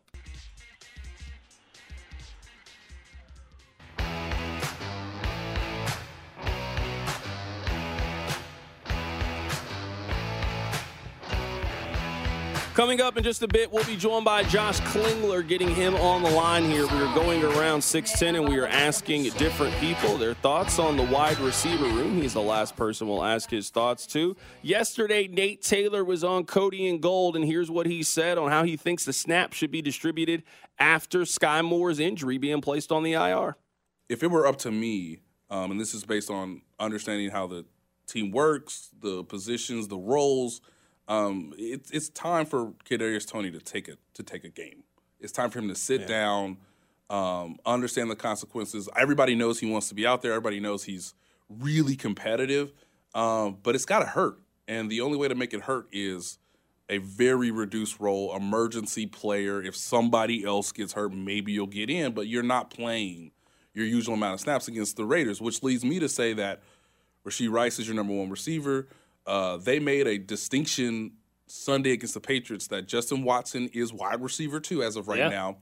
[12.83, 16.21] Coming up in just a bit, we'll be joined by Josh Klingler, getting him on
[16.21, 16.85] the line here.
[16.85, 21.03] We are going around 610 and we are asking different people their thoughts on the
[21.03, 22.21] wide receiver room.
[22.21, 24.35] He's the last person we'll ask his thoughts to.
[24.61, 28.63] Yesterday, Nate Taylor was on Cody and Gold, and here's what he said on how
[28.63, 30.43] he thinks the snap should be distributed
[30.77, 33.55] after Skyy Moore's injury being placed on the IR.
[34.09, 35.19] If it were up to me,
[35.49, 37.63] um, and this is based on understanding how the
[38.07, 40.59] team works, the positions, the roles–
[41.13, 44.83] um, it's it's time for Kadarius Toney to take a to take a game.
[45.19, 46.07] It's time for him to sit yeah.
[46.07, 46.57] down,
[47.09, 48.89] um, understand the consequences.
[48.97, 50.31] Everybody knows he wants to be out there.
[50.31, 51.13] Everybody knows he's
[51.49, 52.73] really competitive,
[53.13, 54.39] um, but it's got to hurt.
[54.67, 56.39] And the only way to make it hurt is
[56.89, 59.61] a very reduced role, emergency player.
[59.61, 63.31] If somebody else gets hurt, maybe you'll get in, but you're not playing
[63.73, 66.61] your usual amount of snaps against the Raiders, which leads me to say that
[67.25, 68.87] Rashee Rice is your number one receiver.
[69.25, 71.13] Uh, they made a distinction
[71.47, 75.29] Sunday against the Patriots that Justin Watson is wide receiver too as of right yeah.
[75.29, 75.57] now.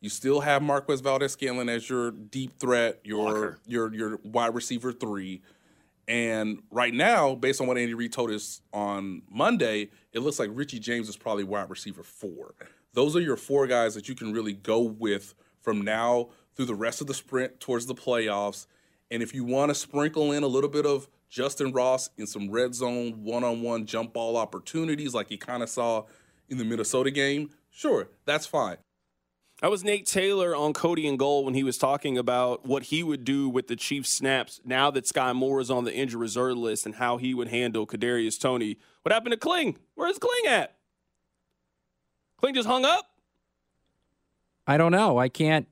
[0.00, 5.42] You still have Marquez Valdes-Scantling as your deep threat, your your your wide receiver three.
[6.08, 10.50] And right now, based on what Andy Reid told us on Monday, it looks like
[10.52, 12.54] Richie James is probably wide receiver four.
[12.94, 16.74] Those are your four guys that you can really go with from now through the
[16.74, 18.66] rest of the sprint towards the playoffs
[19.10, 22.50] And if you want to sprinkle in a little bit of Justin Ross in some
[22.50, 26.04] red zone one on one jump ball opportunities like you kind of saw
[26.48, 28.76] in the Minnesota game, sure, that's fine.
[29.62, 33.02] That was Nate Taylor on Cody and Gold when he was talking about what he
[33.02, 36.56] would do with the Chiefs snaps now that Skyy Moore is on the injured reserve
[36.56, 38.78] list and how he would handle Kadarius Toney.
[39.02, 39.76] What happened to Kling?
[39.94, 40.76] Where's Kling at?
[42.38, 43.04] Kling just hung up.
[44.66, 45.18] I don't know.
[45.18, 45.68] I can't.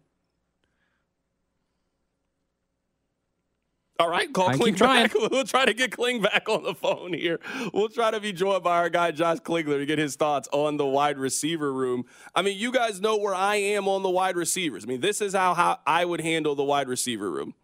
[4.01, 5.13] All right, call I Kling back.
[5.31, 7.41] We'll try to get Kling back on the phone here.
[7.75, 10.77] We'll try to be joined by our guy Josh Klingler to get his thoughts on
[10.77, 12.05] the wide receiver room.
[12.33, 14.85] I mean, you guys know where I am on the wide receivers.
[14.85, 17.55] I mean, this is how, how I would handle the wide receiver room.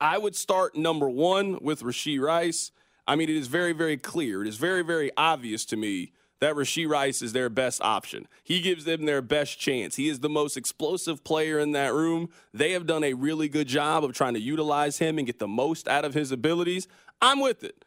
[0.00, 2.72] I would start number one with Rashee Rice.
[3.06, 4.42] I mean, it is very, very clear.
[4.42, 8.28] It is very, very obvious to me that Rashee Rice is their best option.
[8.42, 9.96] He gives them their best chance.
[9.96, 12.28] He is the most explosive player in that room.
[12.52, 15.48] They have done a really good job of trying to utilize him and get the
[15.48, 16.88] most out of his abilities.
[17.22, 17.84] I'm with it.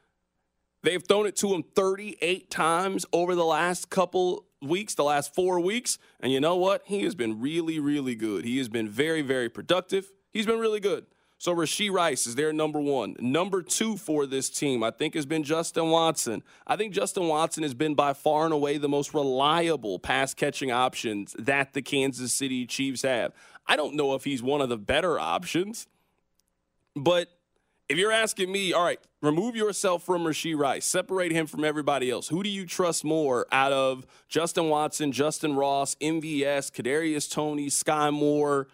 [0.82, 5.60] They've thrown it to him 38 times over the last couple weeks, the last four
[5.60, 5.98] weeks.
[6.20, 6.84] And you know what?
[6.86, 8.46] He has been really, really good.
[8.46, 10.12] He has been very, very productive.
[10.32, 11.06] He's been really good.
[11.40, 13.16] So Rashee Rice is their number one.
[13.18, 16.44] Number two for this team, I think, has been Justin Watson.
[16.68, 20.70] I think Justin Watson has been by far and away the most reliable pass catching
[20.70, 23.32] options that the Kansas City Chiefs have.
[23.66, 25.88] I don't know if he's one of the better options,
[26.94, 27.30] but
[27.88, 32.12] if you're asking me, all right, remove yourself from Rashee Rice, separate him from everybody
[32.12, 32.28] else.
[32.28, 38.12] Who do you trust more out of Justin Watson, Justyn Ross, MVS, Kadarius Toney, Skyy
[38.12, 38.68] Moore?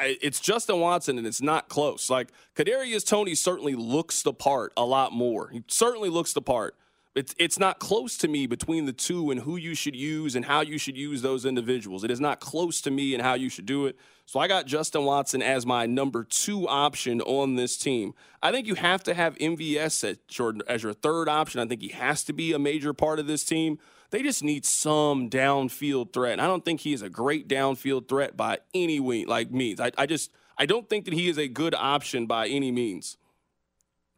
[0.00, 2.10] It's Justin Watson, and it's not close.
[2.10, 5.50] Like Kadarius Toney certainly looks the part a lot more.
[5.50, 6.76] He certainly looks the part.
[7.14, 10.44] It's it's not close to me between the two and who you should use and
[10.44, 12.02] how you should use those individuals.
[12.02, 13.96] It is not close to me and how you should do it.
[14.26, 18.14] So I got Justin Watson as my number two option on this team.
[18.42, 21.60] I think you have to have MVS at your, as your third option.
[21.60, 23.78] I think he has to be a major part of this team.
[24.14, 26.34] They just need some downfield threat.
[26.34, 29.80] And I don't think he is a great downfield threat by any way, like means.
[29.80, 33.16] I, I just I don't think that he is a good option by any means.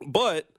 [0.07, 0.51] But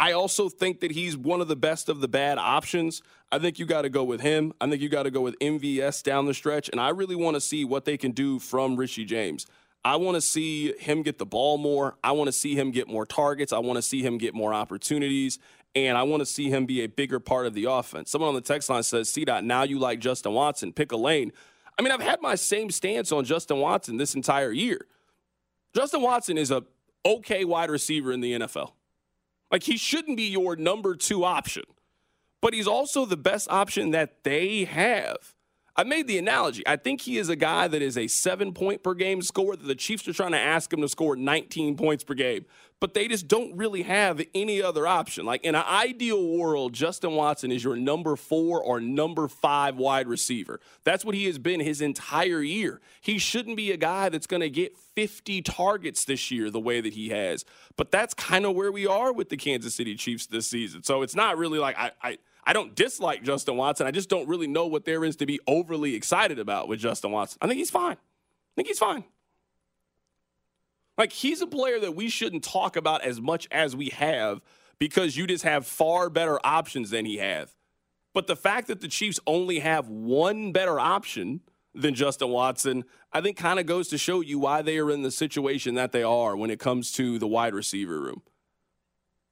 [0.00, 3.02] I also think that he's one of the best of the bad options.
[3.30, 4.52] I think you got to go with him.
[4.60, 6.70] I think you got to go with MVS down the stretch.
[6.70, 9.46] And I really want to see what they can do from Richie James.
[9.84, 11.96] I want to see him get the ball more.
[12.04, 13.52] I want to see him get more targets.
[13.52, 15.38] I want to see him get more opportunities.
[15.74, 18.10] And I want to see him be a bigger part of the offense.
[18.10, 19.12] Someone on the text line says.
[19.12, 20.72] Dot, now you like Justin Watson.
[20.72, 21.32] Pick a lane.
[21.78, 24.86] I mean, I've had my same stance on Justin Watson this entire year.
[25.74, 26.64] Justin Watson is a
[27.06, 28.72] okay wide receiver in the NFL.
[29.50, 31.64] Like he shouldn't be your number two option,
[32.40, 35.34] but he's also the best option that they have.
[35.76, 36.62] I made the analogy.
[36.66, 39.66] I think he is a guy that is a seven point per game scorer that
[39.66, 42.44] the Chiefs are trying to ask him to score 19 points per game,
[42.80, 45.26] but they just don't really have any other option.
[45.26, 50.08] Like in an ideal world, Justin Watson is your number four or number five wide
[50.08, 50.60] receiver.
[50.82, 52.80] That's what he has been his entire year.
[53.00, 56.80] He shouldn't be a guy that's going to get 50 targets this year the way
[56.80, 57.44] that he has.
[57.76, 60.82] But that's kind of where we are with the Kansas City Chiefs this season.
[60.82, 63.86] So it's not really like I, I I don't dislike Justin Watson.
[63.86, 67.10] I just don't really know what there is to be overly excited about with Justin
[67.12, 67.38] Watson.
[67.42, 67.96] I think he's fine.
[67.96, 69.04] I think he's fine.
[71.00, 74.42] Like he's a player that we shouldn't talk about as much as we have
[74.78, 77.56] because you just have far better options than he has.
[78.12, 81.40] But the fact that the Chiefs only have one better option
[81.74, 82.84] than Justin Watson,
[83.14, 85.92] I think kind of goes to show you why they are in the situation that
[85.92, 88.20] they are when it comes to the wide receiver room.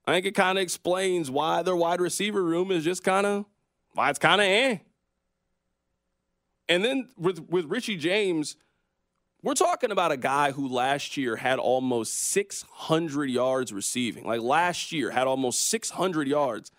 [0.06, 3.44] I think it kind of explains why their wide receiver room is just kind of
[3.92, 4.78] why it's kind of eh.
[6.66, 8.56] And then with with Richie James,
[9.42, 14.24] we're talking about a guy who last year had almost 600 yards receiving.
[14.24, 16.72] Like last year had almost 600 yards.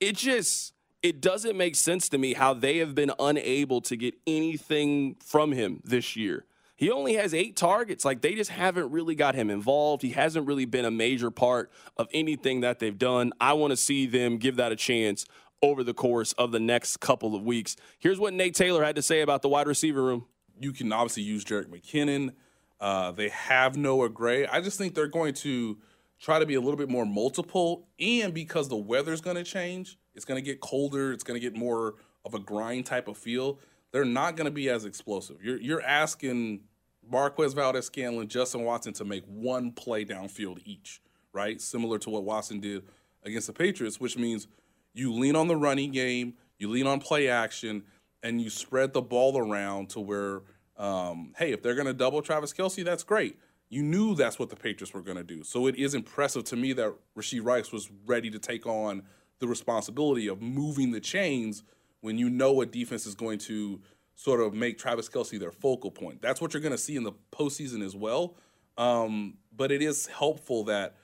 [0.00, 4.14] It just it doesn't make sense to me how they have been unable to get
[4.26, 6.46] anything from him this year.
[6.76, 8.04] He only has eight targets.
[8.04, 10.02] Like they just haven't really got him involved.
[10.02, 13.32] He hasn't really been a major part of anything that they've done.
[13.40, 15.24] I want to see them give that a chance
[15.62, 17.76] over the course of the next couple of weeks.
[17.98, 20.26] Here's what Nate Taylor had to say about the wide receiver room.
[20.60, 22.32] You can obviously use Jerick McKinnon.
[22.80, 24.46] Uh, they have Noah Gray.
[24.46, 25.78] I just think they're going to
[26.20, 27.88] try to be a little bit more multiple.
[27.98, 31.12] And because the weather's going to change, it's going to get colder.
[31.12, 33.58] It's going to get more of a grind type of feel.
[33.92, 35.36] They're not going to be as explosive.
[35.42, 36.60] You're you're asking
[37.08, 41.00] Marquez Valdes-Scantling, Justin Watson to make one play downfield each,
[41.32, 41.60] right?
[41.60, 42.84] Similar to what Watson did
[43.24, 44.48] against the Patriots, which means
[44.94, 47.84] you lean on the running game, you lean on play action,
[48.22, 50.42] and you spread the ball around to where,
[50.76, 53.38] um, hey, if they're going to double Travis Kelce, that's great.
[53.68, 55.42] you knew that's what the Patriots were going to do.
[55.42, 59.02] So it is impressive to me that Rashee Rice was ready to take on
[59.40, 61.64] the responsibility of moving the chains
[62.00, 63.80] when you know a defense is going to
[64.14, 66.22] sort of make Travis Kelce their focal point.
[66.22, 68.36] That's what you're going to see in the postseason as well.
[68.76, 70.94] Um, but it is helpful that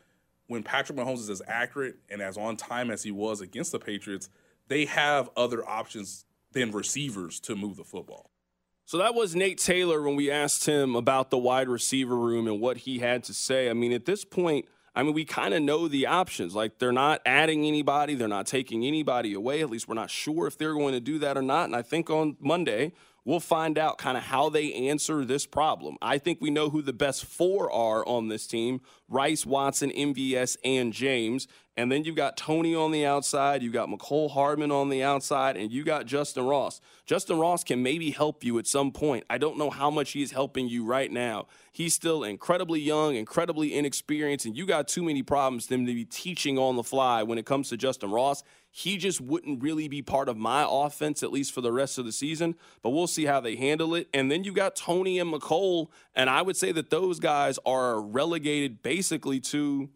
[0.46, 3.78] when Patrick Mahomes is as accurate and as on time as he was against the
[3.78, 4.28] Patriots,
[4.68, 8.30] they have other options than receivers to move the football.
[8.90, 12.60] So that was Nate Taylor when we asked him about the wide receiver room and
[12.60, 13.70] what he had to say.
[13.70, 14.66] I mean, at this point,
[14.96, 16.56] I mean, we kind of know the options.
[16.56, 19.60] Like, they're not adding anybody, they're not taking anybody away.
[19.60, 21.66] At least we're not sure if they're going to do that or not.
[21.66, 22.90] And I think on Monday,
[23.24, 25.96] we'll find out kind of how they answer this problem.
[26.02, 30.56] I think we know who the best four are on this team Rice, Watson, MVS,
[30.64, 31.46] and James.
[31.80, 35.56] And then you've got Toney on the outside, you've got Mecole Hardman on the outside,
[35.56, 36.78] and you got Justyn Ross.
[37.06, 39.24] Justyn Ross can maybe help you at some point.
[39.30, 41.46] I don't know how much he's helping you right now.
[41.72, 46.58] He's still incredibly young, incredibly inexperienced, and you got too many problems to be teaching
[46.58, 48.42] on the fly when it comes to Justyn Ross.
[48.70, 52.04] He just wouldn't really be part of my offense, at least for the rest of
[52.04, 52.56] the season.
[52.82, 54.06] But we'll see how they handle it.
[54.12, 58.02] And then you got Toney and Mecole, and I would say that those guys are
[58.02, 59.88] relegated basically to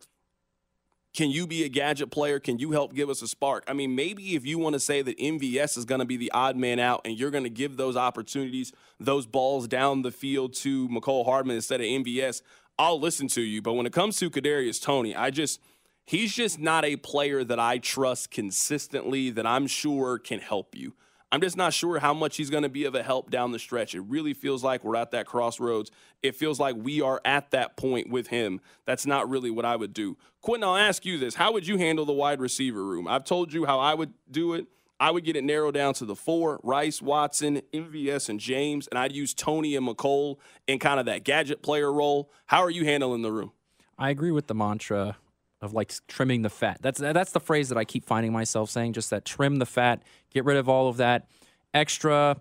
[1.15, 2.41] can you be a gadget player?
[2.41, 3.62] Can you help give us a spark?
[3.69, 6.31] I mean, maybe if you want to say that MVS is going to be the
[6.33, 10.55] odd man out and you're going to give those opportunities, those balls down the field
[10.55, 12.43] to Mecole Hardman instead of MVS,
[12.81, 13.62] I'll listen to you.
[13.62, 15.61] But when it comes to Kadarius Toney, I just
[16.05, 20.95] he's just not a player that I trust consistently that I'm sure can help you.
[21.35, 23.59] I'm just not sure how much he's going to be of a help down the
[23.59, 23.97] stretch.
[23.97, 25.91] It really feels like we're at that crossroads.
[26.22, 28.61] It feels like we are at that point with him.
[28.85, 30.16] That's not really what I would do.
[30.43, 31.35] Quentin, I'll ask you this.
[31.35, 33.09] How would you handle the wide receiver room?
[33.09, 34.68] I've told you how I would do it.
[35.01, 38.97] I would get it narrowed down to the four Rice, Watson, MVS, and James, and
[38.97, 40.37] I'd use Toney and Mecole
[40.68, 42.30] in kind of that gadget player role.
[42.47, 43.51] How are you handling the room?
[43.99, 45.16] I agree with the mantra
[45.65, 46.79] of like trimming the fat.
[46.81, 48.93] That's that's the phrase that I keep finding myself saying.
[48.93, 51.27] Just that trim the fat, get rid of all of that
[51.73, 52.37] extra,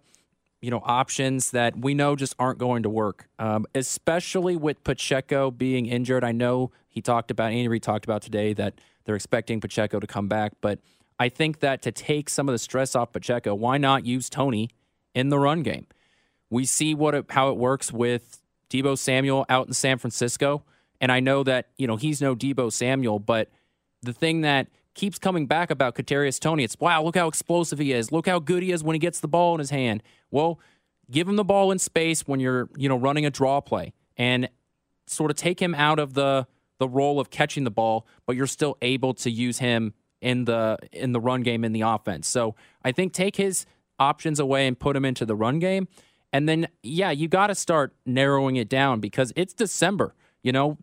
[0.62, 3.28] you know, options that we know just aren't going to work.
[3.40, 6.24] Um, especially with Pacheco being injured.
[6.24, 10.28] I know he talked about Andy talked about today that they're expecting Pacheco to come
[10.28, 10.80] back, but
[11.20, 14.70] I think that to take some of the stress off Pacheco, why not use Toney
[15.14, 15.88] in the run game?
[16.50, 20.64] We see what it, how it works with Deebo Samuel out in San Francisco.
[21.04, 23.50] And I know that, you know, he's no Deebo Samuel, but
[24.04, 27.92] the thing that keeps coming back about Kadarius Toney, it's wow, look how explosive he
[27.92, 28.14] is.
[28.14, 30.02] Look how good he is when he gets the ball in his hand.
[30.32, 30.62] Well,
[31.12, 34.48] give him the ball in space when you're, you know, running a draw play and
[35.06, 36.48] sort of take him out of the
[36.80, 40.78] the role of catching the ball, but you're still able to use him in the
[40.94, 42.30] in the run game in the offense.
[42.30, 43.66] So I think take his
[44.00, 45.90] options away and put him into the run game.
[46.32, 50.16] And then yeah, you got to start narrowing it down because it's December.
[50.44, 50.78] You know,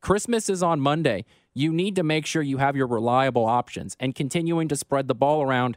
[0.00, 1.24] Christmas is on Monday.
[1.52, 5.14] You need to make sure you have your reliable options and continuing to spread the
[5.14, 5.76] ball around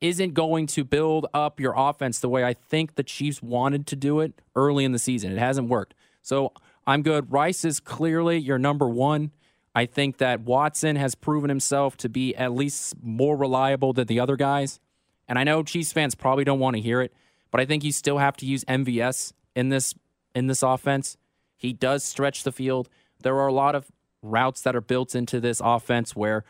[0.00, 3.96] isn't going to build up your offense the way I think the Chiefs wanted to
[3.96, 5.30] do it early in the season.
[5.32, 5.94] It hasn't worked.
[6.22, 6.52] So
[6.86, 7.30] I'm good.
[7.30, 9.32] Rice is clearly your number one.
[9.74, 14.18] I think that Watson has proven himself to be at least more reliable than the
[14.18, 14.80] other guys.
[15.28, 17.12] And I know Chiefs fans probably don't want to hear it,
[17.50, 19.94] but I think you still have to use MVS in this
[20.34, 21.16] in this offense.
[21.60, 22.88] He does stretch the field.
[23.22, 23.92] There are a lot of
[24.22, 26.42] routes that are built into this offense where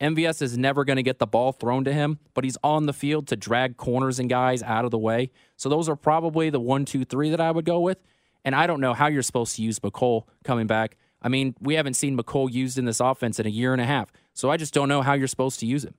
[0.00, 2.94] MVS is never going to get the ball thrown to him, but he's on the
[2.94, 5.30] field to drag corners and guys out of the way.
[5.56, 7.98] So those are probably the one, two, three that I would go with.
[8.46, 10.96] And I don't know how you're supposed to use Mecole coming back.
[11.20, 13.86] I mean, we haven't seen Mecole used in this offense in a year and a
[13.86, 14.10] half.
[14.32, 15.94] So I just don't know how you're supposed to use him.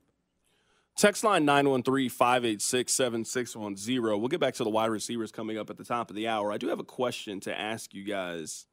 [0.98, 4.02] Text line 913 586 7610.
[4.20, 6.52] We'll get back to the wide receivers coming up at the top of the hour.
[6.52, 8.66] I do have a question to ask you guys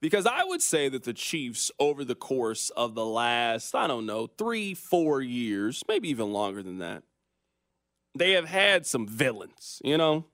[0.00, 4.06] because I would say that the Chiefs, over the course of the last, I don't
[4.06, 7.02] know, three, four years, maybe even longer than that,
[8.16, 10.26] they have had some villains, you know?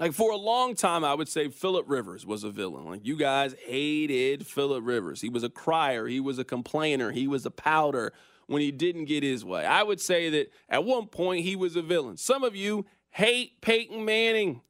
[0.00, 2.86] Like for a long time, I would say Philip Rivers was a villain.
[2.86, 5.20] Like you guys hated Philip Rivers.
[5.20, 8.12] He was a crier, he was a complainer, he was a powder
[8.48, 9.64] when he didn't get his way.
[9.64, 12.16] I would say that at one point he was a villain.
[12.16, 14.62] Some of you hate Peyton Manning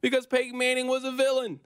[0.00, 1.60] because Peyton Manning was a villain.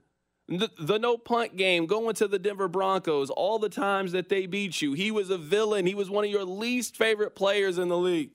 [0.47, 4.45] The, the, no punt game, going to the Denver Broncos, all the times that they
[4.45, 4.93] beat you.
[4.93, 5.85] He was a villain.
[5.85, 8.31] He was one of your least favorite players in the league.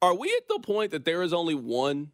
[0.00, 2.12] Are we at the point that there is only one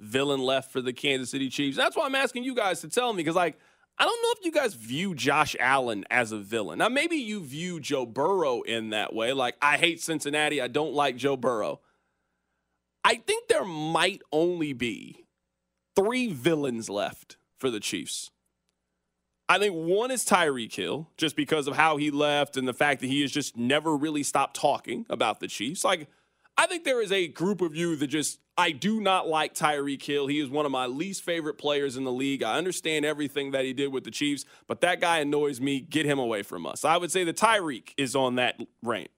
[0.00, 1.76] villain left for the Kansas City Chiefs?
[1.76, 3.60] That's why I'm asking you guys to tell me because, like,
[4.00, 6.78] I don't know if you guys view Josh Allen as a villain.
[6.78, 9.34] Now, maybe you view Joe Burrow in that way.
[9.34, 10.62] Like, I hate Cincinnati.
[10.62, 11.80] I don't like Joe Burrow.
[13.04, 15.26] I think there might only be
[15.94, 18.30] three villains left for the Chiefs.
[19.50, 23.02] I think one is Tyreek Hill, just because of how he left and the fact
[23.02, 25.84] that he has just never really stopped talking about the Chiefs.
[25.84, 26.08] Like,
[26.60, 30.02] I think there is a group of you that just, I do not like Tyreek
[30.02, 30.26] Hill.
[30.26, 32.42] He is one of my least favorite players in the league.
[32.42, 35.80] I understand everything that he did with the Chiefs, but that guy annoys me.
[35.80, 36.84] Get him away from us.
[36.84, 39.08] I would say that Tyreek is on that reign.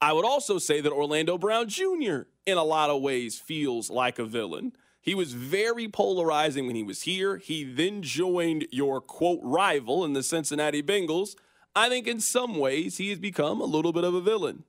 [0.00, 4.18] I would also say that Orlando Brown Jr., in a lot of ways, feels like
[4.18, 4.72] a villain.
[5.02, 7.36] He was very polarizing when he was here.
[7.36, 11.36] He then joined your quote rival in the Cincinnati Bengals.
[11.76, 14.64] I think in some ways he has become a little bit of a villain.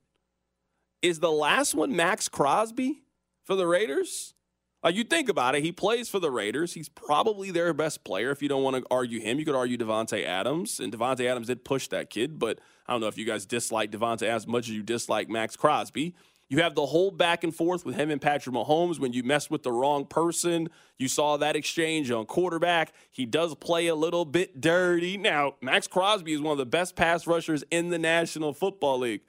[1.02, 3.02] Is the last one Maxx Crosby
[3.44, 4.34] for the Raiders?
[4.90, 6.74] You think about it, he plays for the Raiders.
[6.74, 8.30] He's probably their best player.
[8.30, 11.46] If you don't want to argue him, you could argue Davante Adams, and Davante Adams
[11.46, 12.38] did push that kid.
[12.38, 15.56] But I don't know if you guys dislike Davante as much as you dislike Maxx
[15.56, 16.14] Crosby.
[16.48, 19.48] You have the whole back and forth with him and Patrick Mahomes when you mess
[19.48, 20.68] with the wrong person.
[20.98, 22.92] You saw that exchange on quarterback.
[23.10, 25.16] He does play a little bit dirty.
[25.16, 29.22] Now, Maxx Crosby is one of the best pass rushers in the National Football League.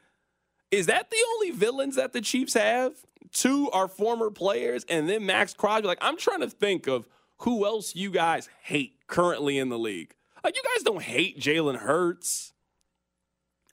[0.73, 2.93] Is that the only villains that the Chiefs have?
[3.31, 5.87] Two are former players, and then Maxx Crosby.
[5.87, 7.07] Like, I'm trying to think of
[7.37, 10.15] who else you guys hate currently in the league.
[10.43, 12.53] Like, you guys don't hate Jalen Hurts.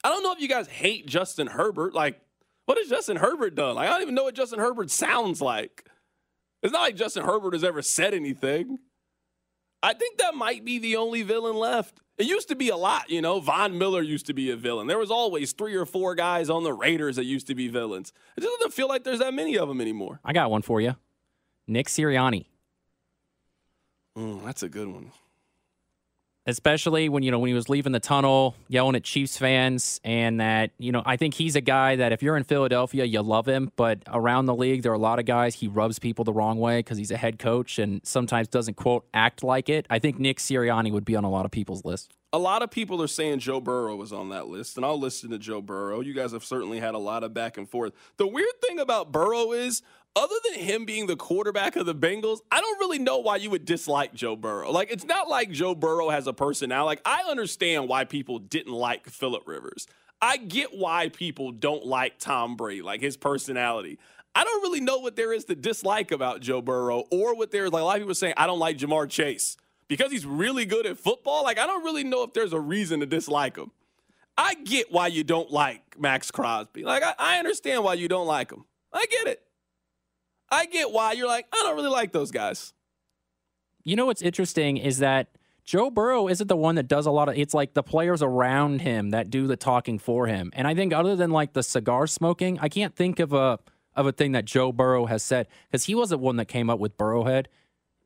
[0.05, 1.95] I don't know if you guys hate Justin Herbert.
[1.95, 2.21] Like,
[2.67, 3.77] what has Justin Herbert done?
[3.77, 5.87] Like, I don't even know what Justin Herbert sounds like.
[6.63, 8.79] It's not like Justin Herbert has ever said anything.
[9.83, 12.01] I think that might be the only villain left.
[12.19, 13.41] It used to be a lot, you know.
[13.41, 14.87] Von Miller used to be a villain.
[14.87, 18.13] There was always three or four guys on the Raiders that used to be villains.
[18.37, 20.21] It just doesn't feel like there's that many of them anymore.
[20.23, 20.97] I got one for you.
[21.67, 22.45] Nick Sirianni.
[24.19, 25.13] Mm, that's a good one.
[26.47, 30.41] Especially when you know when he was leaving the tunnel, yelling at Chiefs fans, and
[30.41, 33.47] that you know I think he's a guy that if you're in Philadelphia, you love
[33.47, 36.33] him, but around the league there are a lot of guys he rubs people the
[36.33, 39.87] wrong way because he's a head coach and sometimes doesn't quote act like it.
[39.91, 42.15] I think Nick Sirianni would be on a lot of people's list.
[42.33, 45.31] A lot of people are saying Joe Burrow was on that list, and I'll listen
[45.31, 46.01] to Joe Burrow.
[46.01, 47.93] You guys have certainly had a lot of back and forth.
[48.19, 49.83] The weird thing about Burrow is,
[50.17, 53.51] other than him being the quarterback of the Bengals, I don't really know why you
[53.51, 54.71] would dislike Joe Burrow.
[54.73, 56.87] Like, it's not like Joe Burrow has a personality.
[56.87, 59.87] Like, I understand why people didn't like Philip Rivers.
[60.21, 63.99] I get why people don't like Tom Brady, like his personality.
[64.35, 67.73] I don't really know what there is to dislike about Joe Burrow or what there's
[67.73, 69.57] like a lot of people saying, I don't like Ja'Marr Chase
[69.89, 71.43] because he's really good at football.
[71.43, 73.71] Like, I don't really know if there's a reason to dislike him.
[74.37, 76.85] I get why you don't like Maxx Crosby.
[76.85, 78.65] Like, I, I understand why you don't like him.
[78.93, 79.43] I get it.
[80.51, 82.73] I get why you're like, I don't really like those guys.
[83.85, 85.29] You know what's interesting is that
[85.65, 88.83] Joe Burrow isn't the one that does a lot of it's like the players around
[88.83, 90.51] him that do the talking for him.
[90.55, 93.59] And I think other than like the cigar smoking, I can't think of a
[93.95, 96.79] of a thing that Joe Burrow has said cuz he wasn't one that came up
[96.79, 97.47] with Burrowhead.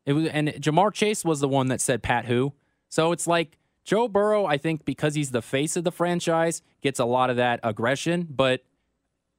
[0.05, 2.53] It was and Ja'Marr Chase was the one that said Pat who.
[2.89, 6.99] So it's like Joe Burrow, I think because he's the face of the franchise, gets
[6.99, 8.65] a lot of that aggression, but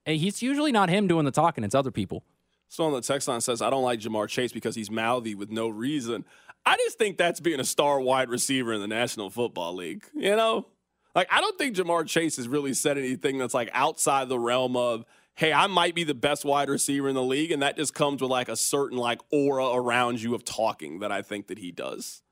[0.06, 2.24] eh, he's usually not him doing the talking, it's other people.
[2.68, 5.52] So on the text line says, I don't like Ja'Marr Chase because he's mouthy with
[5.52, 6.26] no reason.
[6.66, 10.06] I just think that's being a star wide receiver in the National Football League.
[10.14, 10.66] You know?
[11.14, 14.76] Like, I don't think Ja'Marr Chase has really said anything that's like outside the realm
[14.76, 15.06] of,
[15.36, 17.52] hey, I might be the best wide receiver in the league.
[17.52, 21.12] And that just comes with like a certain like aura around you of talking that
[21.12, 22.24] I think that he does.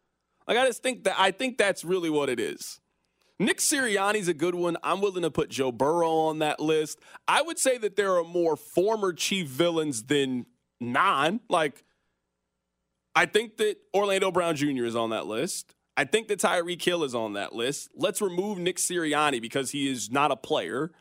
[0.48, 2.82] Like, I just think that I think that's really what it is.
[3.44, 4.78] Nick Sirianni's a good one.
[4.84, 7.00] I'm willing to put Joe Burrow on that list.
[7.28, 10.46] I would say that there are more former Chief villains than
[10.80, 11.41] non.
[11.50, 11.84] Like,
[13.16, 14.86] I think that Orlando Brown Jr.
[14.86, 15.76] is on that list.
[15.96, 17.89] I think that Tyreek Kill is on that list.
[17.96, 20.91] Let's remove Nick Sirianni because he is not a player.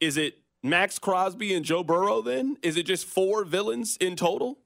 [0.00, 2.56] Is it Maxx Crosby and Joe Burrow then?
[2.62, 4.60] Is it just four villains in total?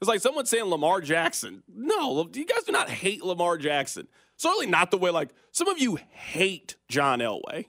[0.00, 1.62] It's like someone saying Lamar Jackson.
[1.68, 4.08] No, you guys do not hate Lamar Jackson.
[4.36, 7.66] Certainly not the way like some of you hate John Elway.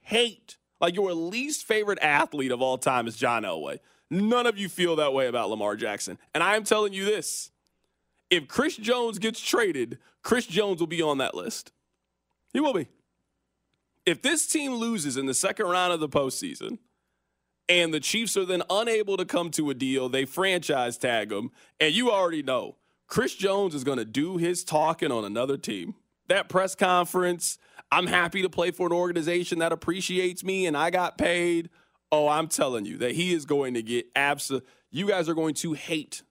[0.00, 0.56] Hate.
[0.80, 3.78] Like your least favorite athlete of all time is John Elway.
[4.10, 6.18] None of you feel that way about Lamar Jackson.
[6.34, 7.50] And I am telling you this.
[8.30, 11.72] If Chris Jones gets traded, Chris Jones will be on that list.
[12.52, 12.88] He will be.
[14.06, 16.78] If this team loses in the second round of the postseason,
[17.68, 21.50] and the Chiefs are then unable to come to a deal, they franchise tag him,
[21.78, 22.76] and you already know
[23.10, 25.96] Chris Jones is going to do his talking on another team.
[26.28, 27.58] That press conference,
[27.90, 31.70] I'm happy to play for an organization that appreciates me and I got paid.
[32.12, 34.64] Oh, I'm telling you that he is going to get absolute.
[34.92, 36.22] You guys are going to hate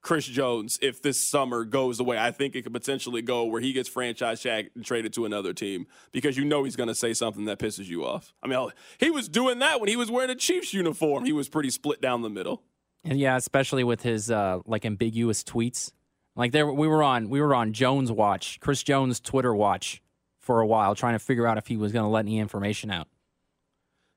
[0.00, 2.16] Chris Jones if this summer goes away.
[2.16, 5.52] I think it could potentially go where he gets franchise tag and traded to another
[5.52, 8.32] team because you know he's going to say something that pisses you off.
[8.42, 11.26] I mean, he was doing that when he was wearing a Chiefs uniform.
[11.26, 12.62] He was pretty split down the middle.
[13.02, 15.92] And yeah, especially with his uh, like ambiguous tweets
[16.36, 20.02] Like there, we were on we were on Jones watch, Chris Jones Twitter watch
[20.40, 22.90] for a while, trying to figure out if he was going to let any information
[22.90, 23.08] out.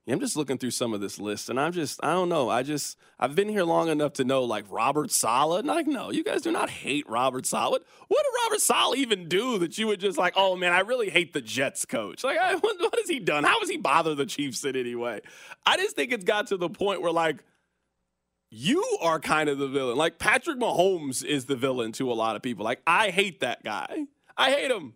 [0.08, 2.48] Yeah, I'm just looking through some of this list, and I'm just, I don't know.
[2.48, 5.58] I just, I've been here long enough to know, like Robert Saleh.
[5.58, 7.82] And like, no, you guys do not hate Robert Saleh.
[8.08, 11.10] What, did Robert Saleh even do that you would just like, oh man, I really
[11.10, 12.24] hate the Jets coach?
[12.24, 13.44] Like, I, what, what has he done?
[13.44, 15.20] How has he bothered the Chiefs in any way?
[15.66, 17.44] I just think it's got to the point where like,
[18.50, 19.96] you are kind of the villain.
[19.96, 22.64] Like Patrick Mahomes is the villain to a lot of people.
[22.64, 24.06] Like, I hate that guy.
[24.36, 24.94] I hate him.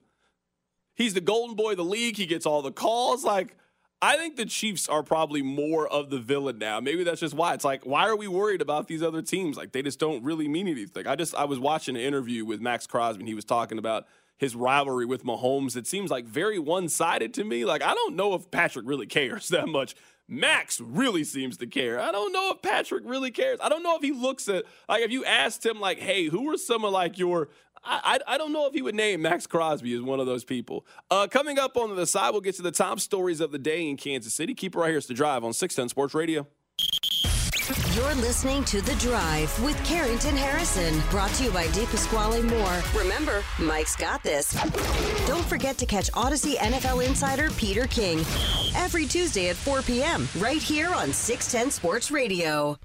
[0.94, 2.16] He's the golden boy of the league.
[2.16, 3.24] He gets all the calls.
[3.24, 3.56] Like,
[4.00, 6.80] I think the Chiefs are probably more of the villain now.
[6.80, 7.54] Maybe that's just why.
[7.54, 9.56] It's like, why are we worried about these other teams?
[9.56, 11.06] Like, they just don't really mean anything.
[11.06, 14.06] I just, I was watching an interview with Maxx Crosby, and he was talking about
[14.36, 15.76] his rivalry with Mahomes.
[15.76, 17.64] It seems like very one sided to me.
[17.64, 19.94] Like, I don't know if Patrick really cares that much.
[20.32, 22.00] Maxx really seems to care.
[22.00, 23.58] I don't know if Patrick really cares.
[23.62, 26.52] I don't know if he looks at, like, if you asked him, like, hey, who
[26.52, 27.50] are some of, like, your
[27.84, 30.86] I, I, don't know if he would name Maxx Crosby as one of those people.
[31.10, 33.88] Uh, coming up on the side, we'll get to the top stories of the day
[33.88, 34.54] in Kansas City.
[34.54, 34.98] Keep it right here.
[34.98, 36.46] It's The Drive on 610 Sports Radio.
[37.94, 42.82] You're listening to The Drive with Carrington Harrison, brought to you by DePasquale Moore.
[43.02, 44.52] Remember, Mike's got this.
[45.26, 48.20] Don't forget to catch Audacy NFL insider Peter King
[48.74, 50.26] every Tuesday at 4 p.m.
[50.38, 52.78] right here on 610 Sports Radio.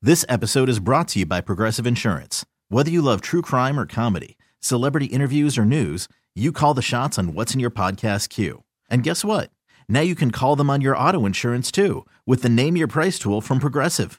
[0.00, 2.46] This episode is brought to you by Progressive Insurance.
[2.70, 7.18] Whether you love true crime or comedy, celebrity interviews or news, you call the shots
[7.18, 8.62] on what's in your podcast queue.
[8.88, 9.50] And guess what?
[9.88, 13.18] Now you can call them on your auto insurance too with the Name Your Price
[13.18, 14.18] tool from Progressive.